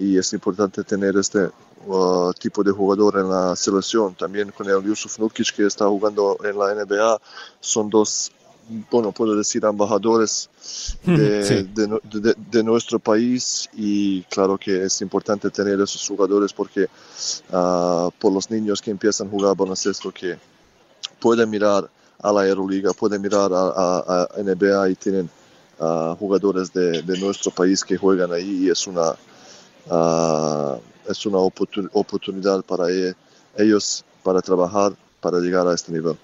[0.00, 1.50] y es importante tener este
[1.86, 4.14] uh, tipo de jugador en la selección.
[4.14, 7.20] También con el Yusuf Nukic que está jugando en la NBA.
[7.60, 8.32] Son dos,
[8.90, 10.48] bueno, puedo decir, embajadores
[11.04, 11.70] de, Sí.
[11.74, 16.88] de no- de- de nuestro país y claro que es importante tener esos jugadores porque
[17.52, 20.38] uh, por los niños que empiezan a jugar baloncesto que
[21.18, 21.88] pueden mirar
[22.22, 25.28] a la Euroliga, pueden mirar a, a- a NBA y tienen
[25.78, 29.14] uh, jugadores de, de nuestro país que juegan ahí y es una,
[29.90, 30.80] uh,
[31.10, 33.14] es una oportun- oportunidad para e-
[33.56, 36.16] ellos para trabajar, para llegar a este nivel.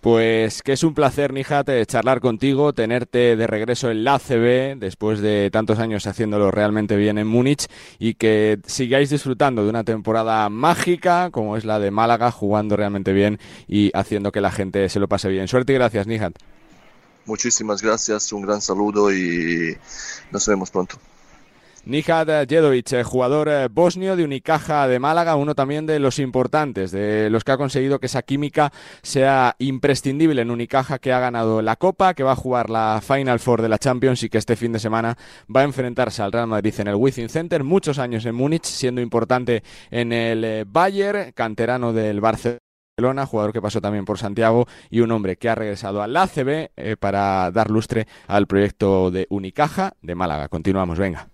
[0.00, 5.20] Pues que es un placer, Nijat, charlar contigo, tenerte de regreso en la ACB después
[5.20, 7.68] de tantos años haciéndolo realmente bien en Múnich
[7.98, 13.14] y que sigáis disfrutando de una temporada mágica como es la de Málaga, jugando realmente
[13.14, 15.48] bien y haciendo que la gente se lo pase bien.
[15.48, 16.34] Suerte y gracias, Nijat.
[17.24, 19.74] Muchísimas gracias, un gran saludo y
[20.30, 20.96] nos vemos pronto.
[21.86, 26.90] Nihad Jedovic, eh, jugador eh, bosnio de Unicaja de Málaga, uno también de los importantes,
[26.92, 28.72] de los que ha conseguido que esa química
[29.02, 33.38] sea imprescindible en Unicaja, que ha ganado la Copa, que va a jugar la Final
[33.38, 35.18] Four de la Champions y que este fin de semana
[35.54, 39.02] va a enfrentarse al Real Madrid en el Wizzing Center, muchos años en Múnich, siendo
[39.02, 43.26] importante en el eh, Bayern, canterano del Barcelona.
[43.26, 47.50] jugador que pasó también por Santiago y un hombre que ha regresado al ACB para
[47.50, 50.48] dar lustre al proyecto de Unicaja de Málaga.
[50.48, 51.33] Continuamos, venga.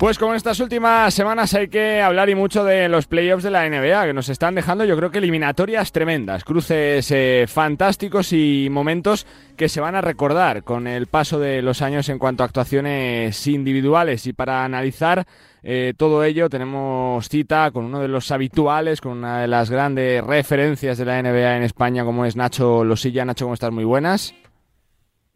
[0.00, 3.50] Pues como en estas últimas semanas hay que hablar y mucho de los playoffs de
[3.50, 8.68] la NBA, que nos están dejando yo creo que eliminatorias tremendas, cruces eh, fantásticos y
[8.70, 9.26] momentos
[9.58, 13.46] que se van a recordar con el paso de los años en cuanto a actuaciones
[13.46, 14.26] individuales.
[14.26, 15.26] Y para analizar
[15.62, 20.24] eh, todo ello tenemos cita con uno de los habituales, con una de las grandes
[20.24, 23.26] referencias de la NBA en España como es Nacho Losilla.
[23.26, 23.70] Nacho, ¿cómo estás?
[23.70, 24.32] Muy buenas.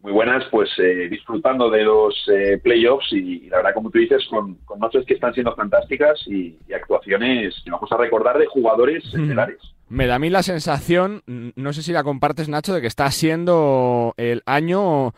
[0.05, 3.97] Muy buenas, pues eh, disfrutando de los eh, playoffs y, y la verdad, como tú
[3.97, 8.37] dices, con, con noches que están siendo fantásticas y, y actuaciones que vamos a recordar
[8.37, 9.57] de jugadores estelares.
[9.89, 13.09] Me da a mí la sensación, no sé si la compartes Nacho, de que está
[13.09, 15.13] siendo el año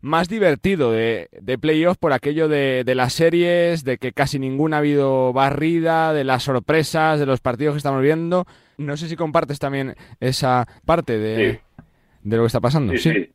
[0.00, 4.78] más divertido de, de playoff por aquello de, de las series, de que casi ninguna
[4.78, 8.46] ha habido barrida, de las sorpresas, de los partidos que estamos viendo.
[8.78, 11.60] No sé si compartes también esa parte de,
[12.22, 12.92] de lo que está pasando.
[12.94, 13.30] Sí, sí,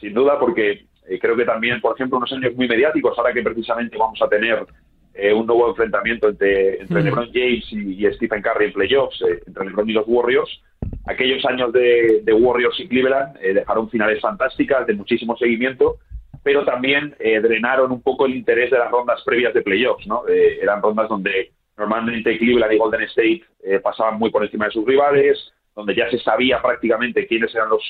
[0.00, 3.42] sin duda, porque eh, creo que también, por ejemplo, unos años muy mediáticos, ahora que
[3.42, 4.66] precisamente vamos a tener
[5.14, 7.04] eh, un nuevo enfrentamiento entre, entre Ujú.
[7.04, 10.62] LeBron James y, y Stephen Curry en playoffs, eh, entre LeBron y los Warriors.
[11.06, 15.96] Aquellos años de, de Warriors y Cleveland eh, dejaron finales fantásticas, de muchísimo seguimiento,
[16.42, 20.22] pero también eh, drenaron un poco el interés de las rondas previas de playoffs, ¿no?
[20.28, 23.42] Eran rondas donde normalmente Cleveland y Golden State
[23.82, 27.82] pasaban muy por encima de sus rivales, donde ya se sabía prácticamente quiénes eran los,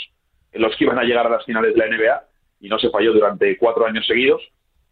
[0.59, 2.24] los que iban a llegar a las finales de la NBA
[2.61, 4.42] y no se falló durante cuatro años seguidos.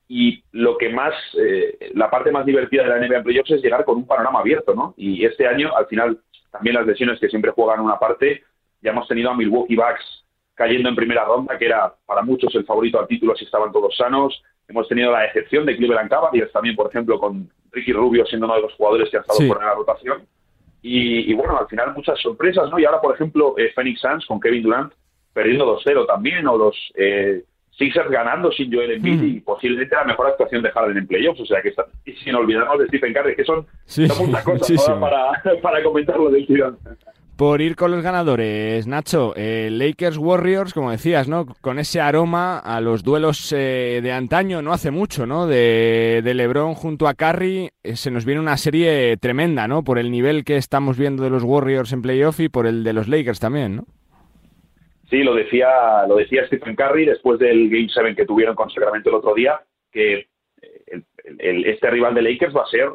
[0.07, 3.63] Y lo que más, eh, la parte más divertida de la NBA en playoffs es
[3.63, 4.95] llegar con un panorama abierto, ¿no?
[4.99, 6.19] Y este año, al final,
[6.53, 8.43] también las lesiones que siempre juegan una parte,
[8.83, 12.65] ya hemos tenido a Milwaukee Bucks cayendo en primera ronda, que era para muchos el
[12.67, 14.43] favorito al título si estaban todos sanos.
[14.69, 18.57] Hemos tenido la excepción de Cleveland Cavaliers también, por ejemplo, con Ricky Rubio siendo uno
[18.57, 19.49] de los jugadores que ha estado Sí.
[19.49, 20.27] de la rotación.
[20.83, 22.79] Y, y bueno, al final muchas sorpresas, ¿no?
[22.79, 24.93] Y ahora, por ejemplo, eh, Phoenix Suns con Kevin Durant
[25.35, 27.43] perdiendo 2-0 también, o los eh,
[27.77, 31.41] Sixers ganando sin Joel Embiid y posiblemente la mejor actuación de Harden en playoffs.
[31.41, 34.45] O sea que está, y sin olvidarnos de Stephen Curry, que son, Sí, son muchas
[34.45, 36.79] cosas para, para comentarlo del tirón.
[37.37, 41.47] Por ir con los ganadores, Nacho, eh, Lakers Warriors, como decías, ¿no?
[41.47, 45.49] Con ese aroma a los duelos eh, de antaño, no hace mucho, ¿no?
[45.49, 49.83] De, de LeBron junto a Curry, eh, se nos viene una serie tremenda, ¿no?
[49.83, 52.93] Por el nivel que estamos viendo de los Warriors en playoff y por el de
[52.93, 53.87] los Lakers también, ¿no?
[55.11, 59.11] Sí, lo decía, lo decía Stephen Curry después del Game 7 que tuvieron con Sacramento
[59.11, 59.61] el otro día,
[59.93, 60.27] que
[60.63, 61.05] eh, el-
[61.39, 62.89] el- este rival de Lakers va a ser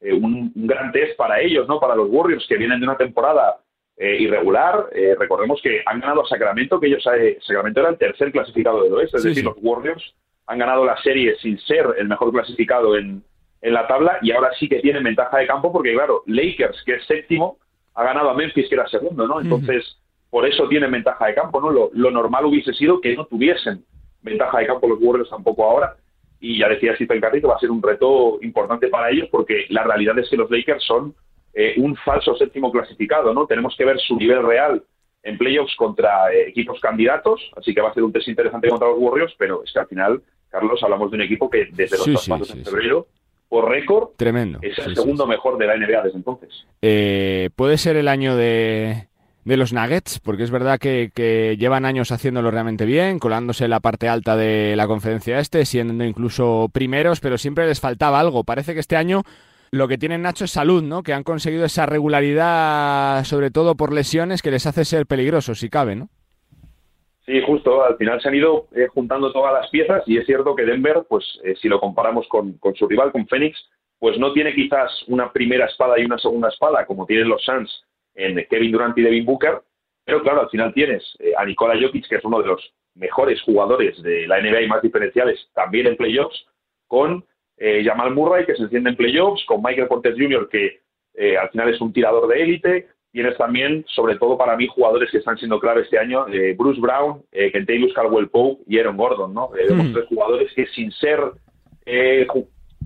[0.00, 1.80] eh, un, un gran test para ellos, ¿no?
[1.80, 3.56] Para los Warriors que vienen de una temporada
[3.96, 4.90] eh, irregular.
[4.92, 8.82] Eh, recordemos que han ganado a Sacramento, que ellos eh, Sacramento era el tercer clasificado
[8.82, 9.48] del oeste, es Sí, decir, sí.
[9.48, 10.14] los Warriors
[10.46, 13.22] han ganado la serie sin ser el mejor clasificado en,
[13.62, 16.96] en la tabla y ahora sí que tienen ventaja de campo porque, claro, Lakers, que
[16.96, 17.58] es séptimo,
[17.94, 19.40] ha ganado a Memphis, que era segundo, ¿no?
[19.40, 19.98] Entonces,
[20.30, 21.70] por eso tienen ventaja de campo, ¿no?
[21.70, 23.84] Lo, lo normal hubiese sido que no tuviesen
[24.22, 25.96] ventaja de campo los Warriors tampoco ahora.
[26.40, 29.64] Y ya decía Stephen Curry que va a ser un reto importante para ellos porque
[29.70, 31.14] la realidad es que los Lakers son
[31.54, 33.46] eh, un falso séptimo clasificado, ¿no?
[33.46, 34.82] Tenemos que ver su nivel real
[35.22, 38.88] en playoffs contra eh, equipos candidatos, así que va a ser un test interesante contra
[38.88, 42.04] los Warriors, pero es que al final, Carlos, hablamos de un equipo que desde los
[42.04, 43.06] Sí, sí, traspasos sí, en febrero,
[43.48, 44.58] por récord, Tremendo.
[44.60, 46.66] es el segundo mejor de la NBA desde entonces.
[46.82, 49.08] Eh, ¿Puede ser el año de,
[49.46, 53.70] de los Nuggets, porque es verdad que, que, llevan años haciéndolo realmente bien, colándose en
[53.70, 58.42] la parte alta de la conferencia este, siendo incluso primeros, pero siempre les faltaba algo.
[58.42, 59.22] Parece que este año
[59.70, 61.04] lo que tienen Nacho es salud, ¿no?
[61.04, 65.70] Que han conseguido esa regularidad, sobre todo por lesiones, que les hace ser peligrosos, si
[65.70, 66.08] cabe, ¿no?
[67.24, 67.84] Sí, justo.
[67.84, 71.04] Al final se han ido eh, juntando todas las piezas y es cierto que Denver,
[71.08, 73.56] pues eh, si lo comparamos con, con, su rival, con Phoenix,
[74.00, 77.70] pues no tiene quizás una primera espada y una segunda espada como tienen los Suns
[78.16, 79.60] en Kevin Durant y Devin Booker,
[80.04, 83.40] pero claro, al final tienes eh, a Nikola Jokic, que es uno de los mejores
[83.42, 86.46] jugadores de la NBA y más diferenciales también en playoffs,
[86.88, 87.24] con
[87.58, 90.80] eh, Jamal Murray, que se enciende en playoffs, con Michael Porter Jr., que
[91.14, 92.88] eh, al final es un tirador de élite.
[93.10, 96.80] Tienes también, sobre todo para mí, jugadores que están siendo clave este año, eh, Bruce
[96.80, 99.48] Brown, eh, Kentavious Caldwell Pope y Aaron Gordon, ¿no?
[99.48, 99.94] Mm.
[99.94, 101.20] tres jugadores que sin ser
[101.86, 102.26] eh,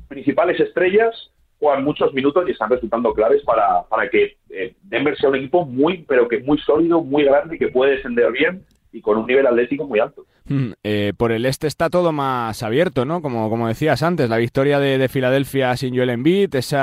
[0.08, 1.29] principales estrellas
[1.60, 5.64] juegan muchos minutos y están resultando claves para, para que eh, Denver sea un equipo
[5.64, 9.26] muy, pero que muy sólido, muy grande y que puede descender bien y con un
[9.26, 10.26] nivel atlético muy alto.
[10.46, 13.22] Mm, eh, por el este está todo más abierto, ¿no?
[13.22, 16.76] Como, como decías antes, la victoria de, de Filadelfia sin Joel Embiid, ese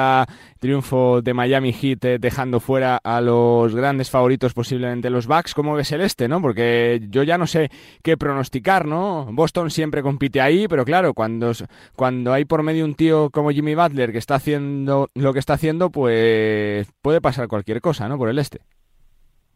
[0.60, 5.54] triunfo de Miami Heat eh, dejando fuera a los grandes favoritos posiblemente los Bucks.
[5.54, 6.42] ¿Cómo ves el este, no?
[6.42, 7.70] Porque yo ya no sé
[8.04, 9.28] qué pronosticar, ¿no?
[9.32, 11.52] Boston siempre compite ahí, pero claro, cuando,
[11.96, 15.54] cuando hay por medio un tío como Jimmy Butler que está haciendo lo que está
[15.54, 18.18] haciendo, pues puede pasar cualquier cosa, ¿no?
[18.18, 18.62] Por el este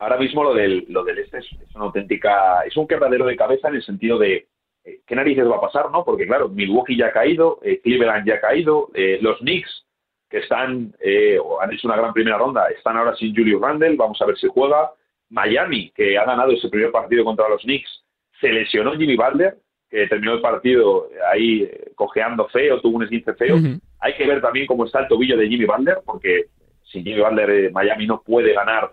[0.01, 3.35] ahora mismo lo del, lo del este es, es, una auténtica, es un quebradero de
[3.35, 4.47] cabeza en el sentido de
[4.83, 6.03] eh, qué narices va a pasar, ¿no?
[6.03, 9.85] Porque claro, Milwaukee ya ha caído, eh, Cleveland ya ha caído, eh, los Knicks
[10.27, 13.95] que están, eh, o han hecho una gran primera ronda, están ahora sin Julius Randle,
[13.95, 14.91] vamos a ver si juega.
[15.29, 18.03] Miami, que ha ganado ese primer partido contra los Knicks,
[18.39, 19.55] se lesionó Jimmy Butler,
[19.89, 23.55] que terminó el partido ahí cojeando feo, tuvo un esguince feo.
[23.55, 23.79] Uh -huh.
[23.99, 26.45] Hay que ver también cómo está el tobillo de Jimmy Butler, porque
[26.83, 28.91] si Jimmy Butler, Miami no puede ganar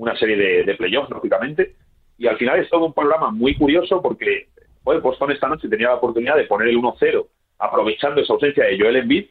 [0.00, 1.74] una serie de, de playoffs, lógicamente.
[2.16, 4.48] Y al final es todo un programa muy curioso porque
[4.82, 7.26] bueno, Boston esta noche tenía la oportunidad de poner el 1-0
[7.58, 9.26] aprovechando esa ausencia de Joel Embiid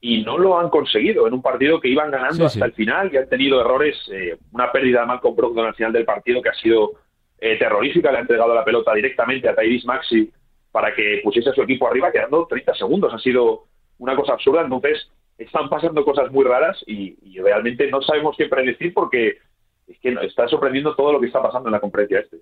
[0.00, 2.64] y no lo han conseguido en un partido que iban ganando sí, hasta sí.
[2.64, 6.04] el final y han tenido errores, eh, una pérdida de Malcolm Brogdon al final del
[6.04, 6.92] partido que ha sido
[7.38, 10.30] eh, terrorífica, le ha entregado la pelota directamente a Tyrese Maxi
[10.70, 13.64] para que pusiese a su equipo arriba quedando 30 segundos, ha sido
[13.98, 18.46] una cosa absurda, entonces están pasando cosas muy raras y, y realmente no sabemos qué
[18.46, 19.38] predecir porque
[19.86, 22.38] es que está sorprendiendo todo lo que está pasando en la conferencia este.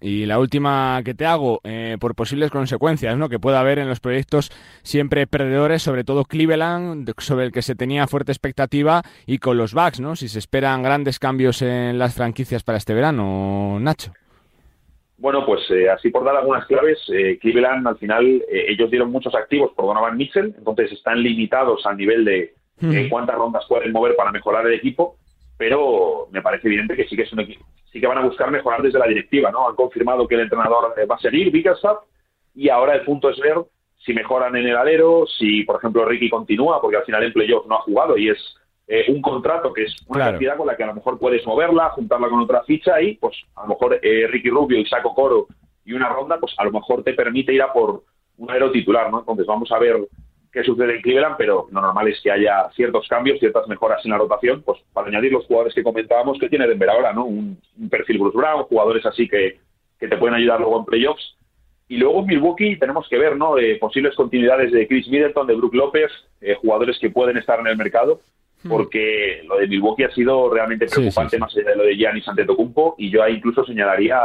[0.00, 3.28] Y la última que te hago, eh, por posibles consecuencias ¿no?
[3.28, 4.50] que pueda haber en los proyectos
[4.82, 9.72] siempre perdedores, sobre todo Cleveland, sobre el que se tenía fuerte expectativa, y con los
[9.72, 10.16] Bucks, ¿no?
[10.16, 14.12] si se esperan grandes cambios en las franquicias para este verano, Nacho.
[15.16, 19.10] Bueno, pues eh, así por dar algunas claves, eh, Cleveland al final eh, ellos dieron
[19.10, 22.54] muchos activos por Donovan Mitchell, entonces están limitados al nivel de
[23.08, 25.16] cuántas rondas pueden mover para mejorar el equipo
[25.56, 28.50] pero me parece evidente que sí que es un equipo, sí que van a buscar
[28.50, 29.68] mejorar desde la directiva, ¿no?
[29.68, 31.98] Han confirmado que el entrenador va a seguir Bickerstaff
[32.54, 33.56] y ahora el punto es ver
[34.04, 37.66] si mejoran en el alero, si por ejemplo Ricky continúa, porque al final en playoff
[37.66, 38.38] no ha jugado y es
[38.86, 40.32] eh, un contrato que es una claro.
[40.32, 43.34] cantidad con la que a lo mejor puedes moverla, juntarla con otra ficha y pues
[43.56, 45.46] a lo mejor eh, Ricky Rubio y Saco Coro
[45.84, 48.02] y una ronda, pues a lo mejor te permite ir a por
[48.36, 49.20] un aero titular, ¿no?
[49.20, 49.96] Entonces vamos a ver
[50.54, 54.12] qué sucede en Cleveland, pero lo normal es que haya ciertos cambios, ciertas mejoras en
[54.12, 57.24] la rotación, pues para añadir los jugadores que comentábamos que tiene Denver ahora, ¿no?
[57.24, 59.58] Un, un perfil Bruce Brown, jugadores así que,
[59.98, 61.36] que, te pueden ayudar luego en playoffs.
[61.88, 63.58] Y luego en Milwaukee tenemos que ver, ¿no?
[63.58, 67.66] Eh, posibles continuidades de Chris Middleton, de Brook López, eh, jugadores que pueden estar en
[67.66, 68.20] el mercado,
[68.68, 71.40] porque lo de Milwaukee ha sido realmente preocupante, sí, sí, sí.
[71.40, 74.18] más allá de lo de Giannis Antetokounmpo, y yo ahí incluso señalaría,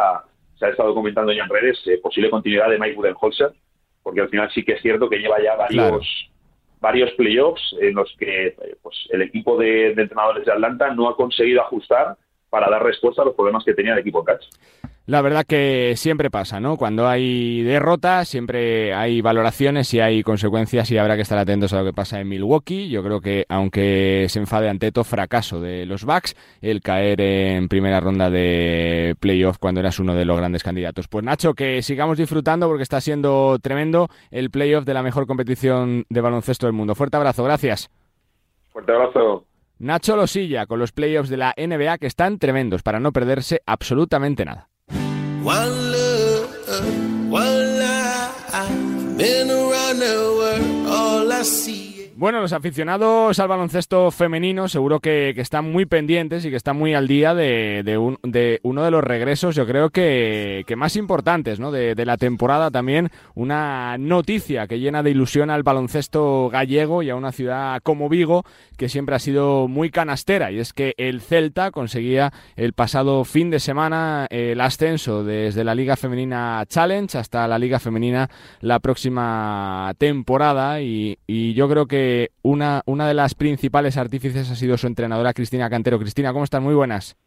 [0.60, 3.52] se ha estado comentando ya en redes, eh, posible continuidad de Mike Budenholzer,
[4.10, 6.02] porque al final sí que es cierto que lleva ya varios, claro.
[6.82, 11.16] varios playoffs en los que pues, el equipo de, de, entrenadores de Atlanta no ha
[11.16, 12.18] conseguido ajustar
[12.50, 14.46] para dar respuesta a los problemas que tenía el equipo Catch.
[15.10, 16.78] La verdad que siempre pasa, ¿no?
[16.78, 21.80] Cuando hay derrotas, siempre hay valoraciones y hay consecuencias y habrá que estar atentos a
[21.80, 22.90] lo que pasa en Milwaukee.
[22.90, 27.70] Yo creo que, aunque se enfade ante todo fracaso de los Bucks, el caer en
[27.70, 31.08] primera ronda de playoff cuando eras uno de los grandes candidatos.
[31.08, 36.06] Pues Nacho, que sigamos disfrutando porque está siendo tremendo el playoff de la mejor competición
[36.08, 36.94] de baloncesto del mundo.
[36.94, 37.90] Fuerte abrazo, gracias.
[38.68, 39.44] Fuerte abrazo.
[39.80, 44.46] Nacho Losilla con los playoffs de la NBA que están tremendos para no perderse absolutamente
[44.46, 44.69] nada.
[45.50, 47.59] One love, one
[52.20, 56.94] Bueno, los aficionados al baloncesto femenino seguro que, están muy pendientes y que están muy
[56.94, 61.72] al día de, de, uno de los regresos, yo creo que, más importantes ¿no?
[61.72, 63.10] de, la temporada también.
[63.36, 68.44] Una noticia que llena de ilusión al baloncesto gallego y a una ciudad como Vigo,
[68.76, 70.52] que siempre ha sido muy canastera.
[70.52, 75.74] Y es que el Celta conseguía el pasado fin de semana el ascenso desde la
[75.74, 80.82] Liga Femenina Challenge hasta la Liga Femenina la próxima temporada.
[80.82, 81.16] y
[81.54, 82.09] yo creo que
[82.42, 86.00] una, una de las principales artífices ha sido su entrenadora Cristina Cantero.
[86.00, 86.64] Cristina, ¿cómo están?
[86.64, 87.18] Muy buenas.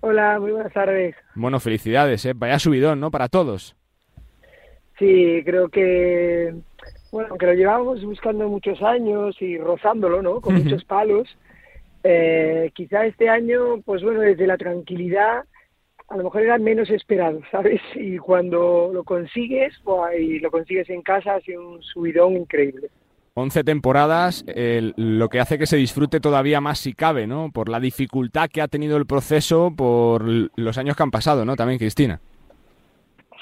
[0.00, 1.16] Hola, muy buenas tardes.
[1.34, 2.32] Bueno, felicidades, ¿eh?
[2.34, 3.10] vaya subidón, ¿no?
[3.10, 3.74] Para todos.
[4.98, 6.54] Sí, creo que,
[7.10, 10.40] bueno, aunque lo llevamos buscando muchos años y rozándolo, ¿no?
[10.40, 11.28] Con muchos palos,
[12.04, 15.44] eh, quizá este año, pues bueno, desde la tranquilidad,
[16.08, 17.80] a lo mejor era menos esperado, ¿sabes?
[17.94, 19.74] Y cuando lo consigues,
[20.18, 22.88] y lo consigues en casa, ha sido un subidón increíble.
[23.38, 24.44] 11 temporadas,
[24.96, 27.50] lo que hace que se disfrute todavía más si cabe, ¿no?
[27.52, 31.56] Por la dificultad que ha tenido el proceso, por los años que han pasado, ¿no?
[31.56, 32.20] También, Cristina.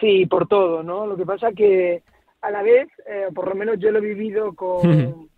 [0.01, 1.07] Sí, por todo, ¿no?
[1.07, 2.03] Lo que pasa que
[2.42, 5.28] a la vez, eh, por lo menos yo lo he vivido con,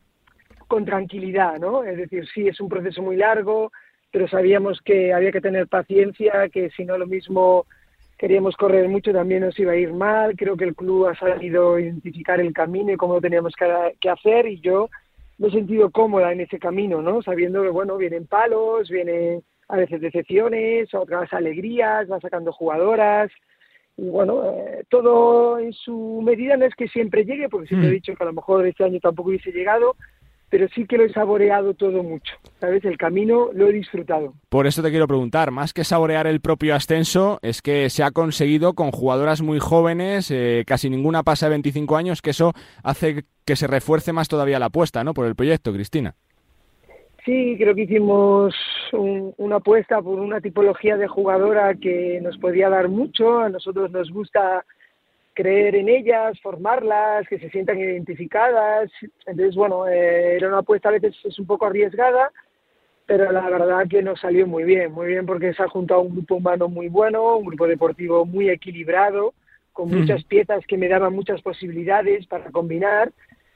[0.66, 1.84] con tranquilidad, ¿no?
[1.84, 3.72] Es decir, sí, es un proceso muy largo,
[4.10, 7.66] pero sabíamos que había que tener paciencia, que si no lo mismo
[8.18, 10.36] queríamos correr mucho, también nos iba a ir mal.
[10.36, 14.46] Creo que el club ha sabido identificar el camino y cómo lo teníamos que, hacer
[14.46, 14.90] y yo
[15.38, 17.22] me he sentido cómoda en ese camino, ¿no?
[17.22, 23.30] Sabiendo que, bueno, vienen palos, vienen a veces decepciones, otras alegrías, va sacando jugadoras.
[23.96, 27.92] Y bueno, eh, todo en su medida no es que siempre llegue, porque siempre he
[27.92, 27.94] mm.
[27.94, 29.94] dicho que a lo mejor este año tampoco hubiese llegado,
[30.50, 32.84] pero sí que lo he saboreado todo mucho, ¿sabes?
[32.84, 34.34] El camino lo he disfrutado.
[34.48, 38.10] Por eso te quiero preguntar, más que saborear el propio ascenso, es que se ha
[38.10, 43.24] conseguido con jugadoras muy jóvenes, eh, casi ninguna pasa de 25 años, que eso hace
[43.44, 45.14] que se refuerce más todavía la apuesta, ¿no?
[45.14, 46.14] Por el proyecto, Cristina.
[47.24, 48.54] Sí, creo que hicimos
[48.92, 53.40] una apuesta por una tipología de jugadora que nos podía dar mucho.
[53.40, 54.64] A nosotros nos gusta
[55.38, 58.90] creer en ellas, formarlas, que se sientan identificadas.
[59.24, 62.32] Entonces, bueno, eh, era una apuesta a veces es un poco arriesgada,
[63.06, 66.10] pero la verdad que nos salió muy bien, muy bien porque se ha juntado un
[66.10, 69.32] grupo humano muy bueno, un grupo deportivo muy equilibrado,
[69.72, 73.12] con muchas piezas que me daban muchas posibilidades para combinar.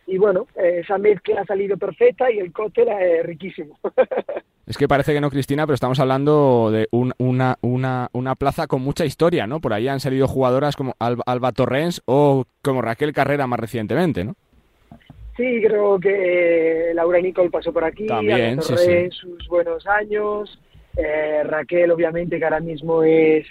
[0.07, 3.76] Y bueno, eh, esa mezcla ha salido perfecta y el cóctel es riquísimo.
[4.66, 8.80] Es que parece que no, Cristina, pero estamos hablando de una, una, una, plaza con
[8.80, 9.60] mucha historia, ¿no?
[9.60, 14.36] Por ahí han salido jugadoras como Alba, Torrens o como Raquel Carrera más recientemente, ¿no?
[15.36, 20.60] Sí, creo que Laura Nicole pasó por aquí, También, Torrens, sus buenos años,
[20.96, 23.46] eh, Raquel obviamente que ahora mismo es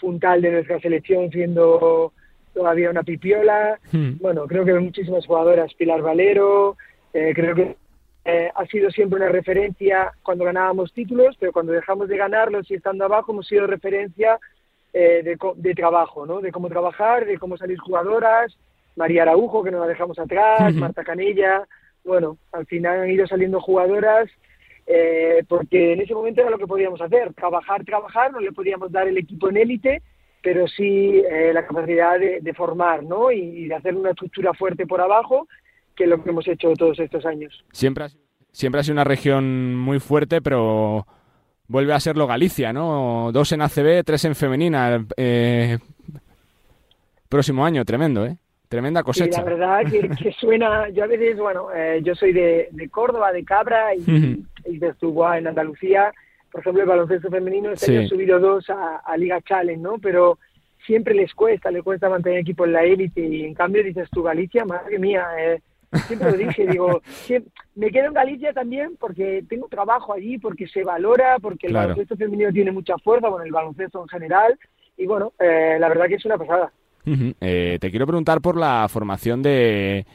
[0.00, 2.12] puntal de nuestra selección siendo
[2.54, 4.12] todavía una pipiola, hmm.
[4.20, 6.76] bueno, creo que hay muchísimas jugadoras, Pilar Valero,
[7.12, 7.76] eh, creo que
[8.26, 12.74] eh, ha sido siempre una referencia cuando ganábamos títulos, pero cuando dejamos de ganarlos y
[12.74, 14.38] estando abajo hemos sido referencia
[14.94, 16.40] eh, de, trabajo, ¿no?
[16.40, 18.56] De cómo trabajar, de cómo salir jugadoras,
[18.96, 21.66] María Araujo, que no la dejamos atrás, Marta Canella,
[22.02, 24.30] bueno, al final han ido saliendo jugadoras
[24.86, 28.90] eh, porque en ese momento era lo que podíamos hacer, trabajar, trabajar, no le podíamos
[28.90, 30.02] dar el equipo en élite,
[30.42, 31.22] pero sí
[31.52, 33.32] la capacidad de, formar, ¿no?
[33.32, 35.46] y de hacer una estructura fuerte por abajo
[35.96, 37.64] que lo que hemos hecho todos estos años.
[37.72, 38.08] Siempre ha,
[38.50, 41.06] siempre ha sido una región muy fuerte, pero
[41.68, 43.30] vuelve a serlo Galicia, ¿no?
[43.32, 45.04] Dos en ACB, tres en femenina.
[45.16, 45.78] Eh,
[47.28, 48.36] próximo año, tremendo, ¿eh?
[48.68, 49.38] Tremenda cosecha.
[49.38, 53.94] la verdad que, suena, yo a veces, bueno, eh, yo soy de, Córdoba, de Cabra
[53.94, 54.02] y,
[54.78, 56.12] de Estuvo en Andalucía.
[56.50, 59.98] Por ejemplo, el baloncesto femenino este ha subido dos a, Liga Challenge, ¿no?
[59.98, 60.38] Pero
[60.86, 64.22] siempre les cuesta, les cuesta mantener equipo en la élite y en cambio dices tú,
[64.22, 65.60] Galicia, madre mía, eh,
[66.06, 67.02] siempre lo dije, digo,
[67.74, 72.16] me quedo en Galicia también porque tengo trabajo allí, porque se valora, porque el baloncesto
[72.16, 74.58] femenino tiene mucha fuerza, bueno, el baloncesto en general,
[74.96, 76.72] y bueno, eh, la verdad que es una pasada.
[77.06, 80.06] Eh, te quiero preguntar por la formación de,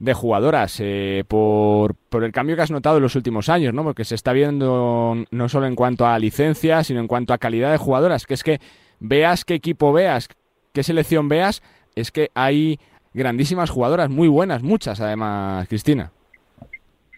[0.00, 3.84] de jugadoras, eh, por, por, el cambio que has notado en los últimos años, ¿no?
[3.84, 7.70] Porque se está viendo no solo en cuanto a licencia, sino en cuanto a calidad
[7.70, 8.60] de jugadoras, que es que
[8.98, 10.28] veas qué equipo veas,
[10.72, 11.62] qué selección veas,
[11.94, 12.80] es que hay
[13.12, 16.12] grandísimas jugadoras, muy buenas, muchas además, Cristina.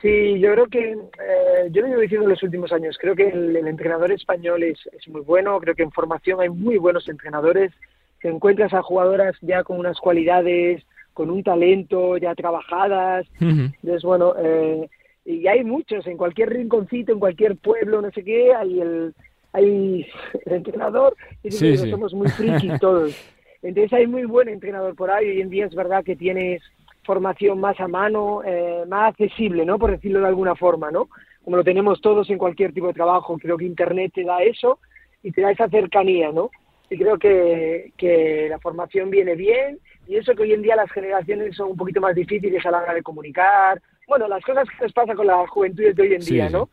[0.01, 3.29] Sí, yo creo que, eh, yo lo he diciendo en los últimos años, creo que
[3.29, 7.71] el, entrenador español es, es, muy bueno, creo que en formación hay muy buenos entrenadores,
[8.19, 10.83] que encuentras a jugadoras ya con unas cualidades,
[11.13, 14.89] con un talento, ya trabajadas, entonces bueno, eh,
[15.25, 19.15] y hay muchos, en cualquier rinconcito, en cualquier pueblo, no sé qué, hay el,
[19.53, 20.07] hay
[20.47, 21.15] el entrenador,
[21.45, 23.15] y sí, somos muy frikis todos.
[23.63, 25.29] Entonces hay muy buen entrenador por ahí.
[25.29, 26.63] Hoy en día es verdad que tienes
[27.05, 29.79] formación más a mano, eh, más accesible, ¿no?
[29.79, 31.09] Por decirlo de alguna forma, ¿no?
[31.45, 34.79] Como lo tenemos todos en cualquier tipo de trabajo, creo que Internet te da eso
[35.23, 36.51] y te da esa cercanía, ¿no?
[36.91, 40.91] Y creo que, que la formación viene bien y eso que hoy en día las
[40.91, 44.85] generaciones son un poquito más difíciles a la hora de comunicar, bueno, las cosas que
[44.85, 46.69] nos pasa con la juventud de hoy en día, ¿no?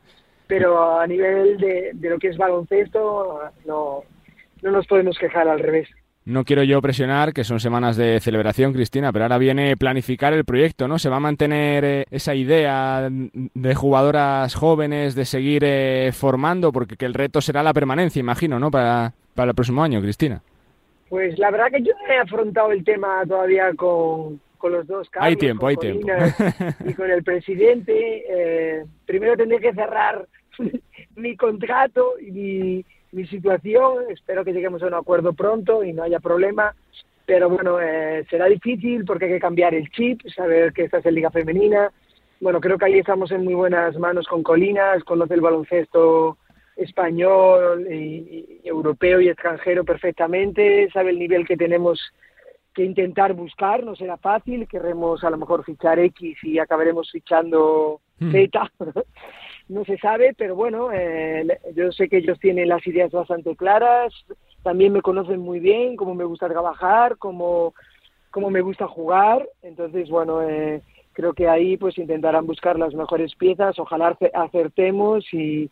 [0.47, 4.03] Pero a nivel de, de lo que es baloncesto, no,
[4.61, 5.87] no nos podemos quejar al revés.
[6.25, 10.45] No quiero yo presionar, que son semanas de celebración, Cristina, pero ahora viene planificar el
[10.45, 10.99] proyecto, ¿no?
[10.99, 16.71] ¿Se va a mantener eh, esa idea de jugadoras jóvenes, de seguir eh, formando?
[16.71, 18.69] Porque que el reto será la permanencia, imagino, ¿no?
[18.69, 20.41] Para, para el próximo año, Cristina.
[21.09, 25.09] Pues la verdad que yo no he afrontado el tema todavía con, con los dos
[25.09, 26.07] Carlos, Hay tiempo, hay tiempo.
[26.85, 28.23] Y con el presidente.
[28.29, 30.27] Eh, primero tendré que cerrar
[31.15, 34.05] mi contrato y mi situación.
[34.09, 36.75] Espero que lleguemos a un acuerdo pronto y no haya problema.
[37.25, 41.05] Pero bueno, eh, será difícil porque hay que cambiar el chip, saber que esta es
[41.05, 41.91] Liga Femenina.
[42.41, 46.37] Bueno, creo que ahí estamos en muy buenas manos con Colinas, conoce el baloncesto
[46.75, 51.99] español y, europeo y extranjero perfectamente, sabe el nivel que tenemos
[52.73, 57.99] que intentar buscar, no será fácil, querremos a lo mejor fichar X y acabaremos fichando
[58.19, 58.31] hmm.
[58.31, 58.71] Z,
[59.69, 64.13] no se sabe, pero bueno, eh, yo sé que ellos tienen las ideas bastante claras,
[64.63, 67.73] también me conocen muy bien, cómo me gusta trabajar, cómo,
[68.31, 70.81] cómo me gusta jugar, entonces bueno, eh,
[71.13, 75.69] creo que ahí pues intentarán buscar las mejores piezas, ojalá acertemos y,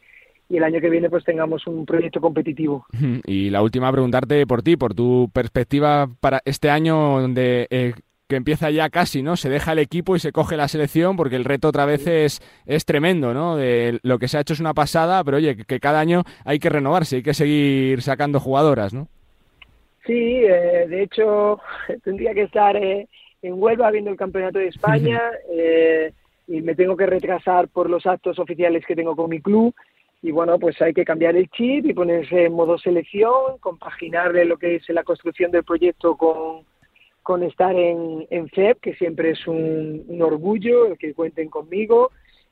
[0.50, 2.86] y el año que viene pues tengamos un proyecto competitivo.
[3.26, 7.94] Y la última, preguntarte por ti, por tu perspectiva para este año donde eh,
[8.28, 9.38] que empieza ya casi, ¿no?
[9.38, 12.42] Se deja el equipo y se coge la selección porque el reto otra vez es,
[12.66, 13.56] es tremendo, ¿no?
[13.56, 16.60] De lo que se ha hecho es una pasada, pero oye, que, cada año hay
[16.60, 19.08] que renovarse, hay que seguir sacando jugadoras, ¿no?
[20.06, 21.60] Sí, eh, de hecho
[22.04, 23.08] tendría que estar eh,
[23.42, 25.22] en Huelva viendo el Campeonato de España
[25.52, 26.12] eh,
[26.48, 29.74] y me tengo que retrasar por los actos oficiales que tengo con mi club
[30.22, 34.58] y bueno, pues hay que cambiar el chip y ponerse en modo selección, compaginarle lo
[34.58, 36.66] que es la construcción del proyecto con
[37.28, 42.12] con estar en, en FEB, que siempre es un, orgullo el que cuenten conmigo.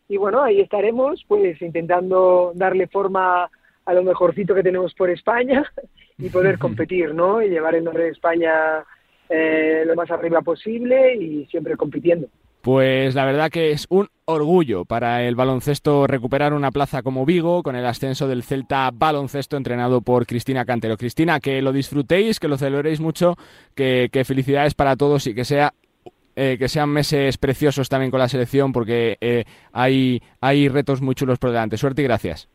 [0.09, 3.49] Y bueno, ahí estaremos, pues intentando darle forma
[3.85, 5.63] a lo mejorcito que tenemos por España
[6.17, 7.41] y poder competir, ¿no?
[7.41, 8.83] Y llevar el nombre de España
[9.29, 12.27] eh, lo más arriba posible y siempre compitiendo.
[12.65, 17.61] Pues la verdad que es un orgullo para el baloncesto recuperar una plaza como Vigo
[17.61, 20.97] con el ascenso del Celta Baloncesto entrenado por Cristina Cantero.
[20.97, 23.35] Cristina, que lo disfrutéis, que lo celebréis mucho,
[23.75, 25.75] que, felicidades para todos y que sea
[26.35, 31.37] eh, sean meses preciosos también con la selección porque eh, hay, hay retos muy chulos
[31.37, 31.77] por delante.
[31.77, 32.49] Suerte y gracias.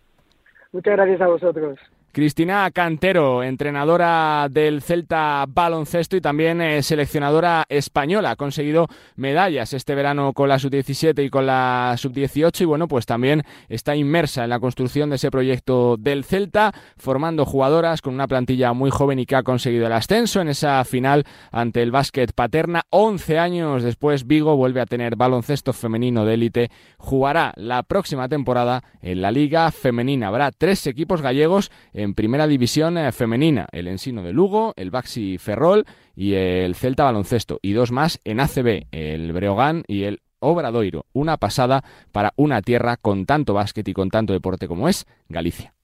[0.72, 1.78] Muchas gracias a vosotros.
[2.12, 8.32] Cristina Cantero, entrenadora del Celta Baloncesto y también eh, seleccionadora española.
[8.32, 13.06] Ha conseguido medallas este verano con la sub-17 y con la sub-18 y bueno, pues
[13.06, 18.26] también está inmersa en la construcción de ese proyecto del Celta, formando jugadoras con una
[18.26, 22.32] plantilla muy joven y que ha conseguido el ascenso en esa final ante el básquet
[22.32, 22.82] paterna.
[22.90, 26.70] 11 años después, Vigo vuelve a tener baloncesto femenino de élite.
[26.98, 30.26] Jugará la próxima temporada en la Liga Femenina.
[30.26, 31.70] Habrá tres equipos gallegos
[32.02, 35.84] en primera división eh, femenina, el Ensino de Lugo, el Baxi Ferrol
[36.16, 41.06] y el Celta Baloncesto, y dos más en ACB, el Breogán y el Obradoiro.
[41.12, 45.74] Una pasada para una tierra con tanto básquet y con tanto deporte como es Galicia.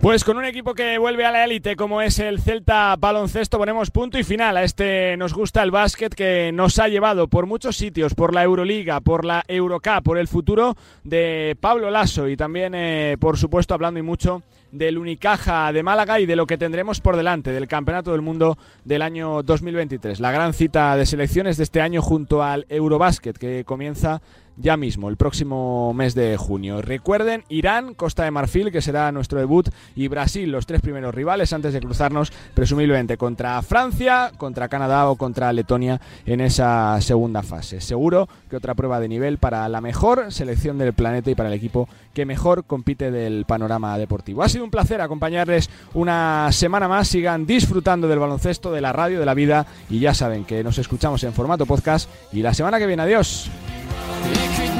[0.00, 3.90] Pues con un equipo que vuelve a la élite como es el Celta Baloncesto ponemos
[3.90, 7.76] punto y final a este nos gusta el básquet que nos ha llevado por muchos
[7.76, 10.74] sitios, por la Euroliga, por la Eurocup, por el futuro
[11.04, 16.18] de Pablo Lasso y también eh, por supuesto hablando y mucho del Unicaja de Málaga
[16.18, 20.20] y de lo que tendremos por delante del Campeonato del Mundo del año 2023.
[20.20, 24.22] La gran cita de selecciones de este año junto al Eurobásquet que comienza
[24.60, 26.82] ya mismo, el próximo mes de junio.
[26.82, 31.52] Recuerden, Irán, Costa de Marfil, que será nuestro debut, y Brasil, los tres primeros rivales
[31.52, 37.80] antes de cruzarnos presumiblemente contra Francia, contra Canadá o contra Letonia en esa segunda fase.
[37.80, 41.54] Seguro que otra prueba de nivel para la mejor selección del planeta y para el
[41.54, 44.42] equipo que mejor compite del panorama deportivo.
[44.42, 47.08] Ha sido un placer acompañarles una semana más.
[47.08, 50.78] Sigan disfrutando del baloncesto, de la radio, de la vida y ya saben que nos
[50.78, 53.02] escuchamos en formato podcast y la semana que viene.
[53.02, 53.50] Adiós.
[53.92, 54.79] It could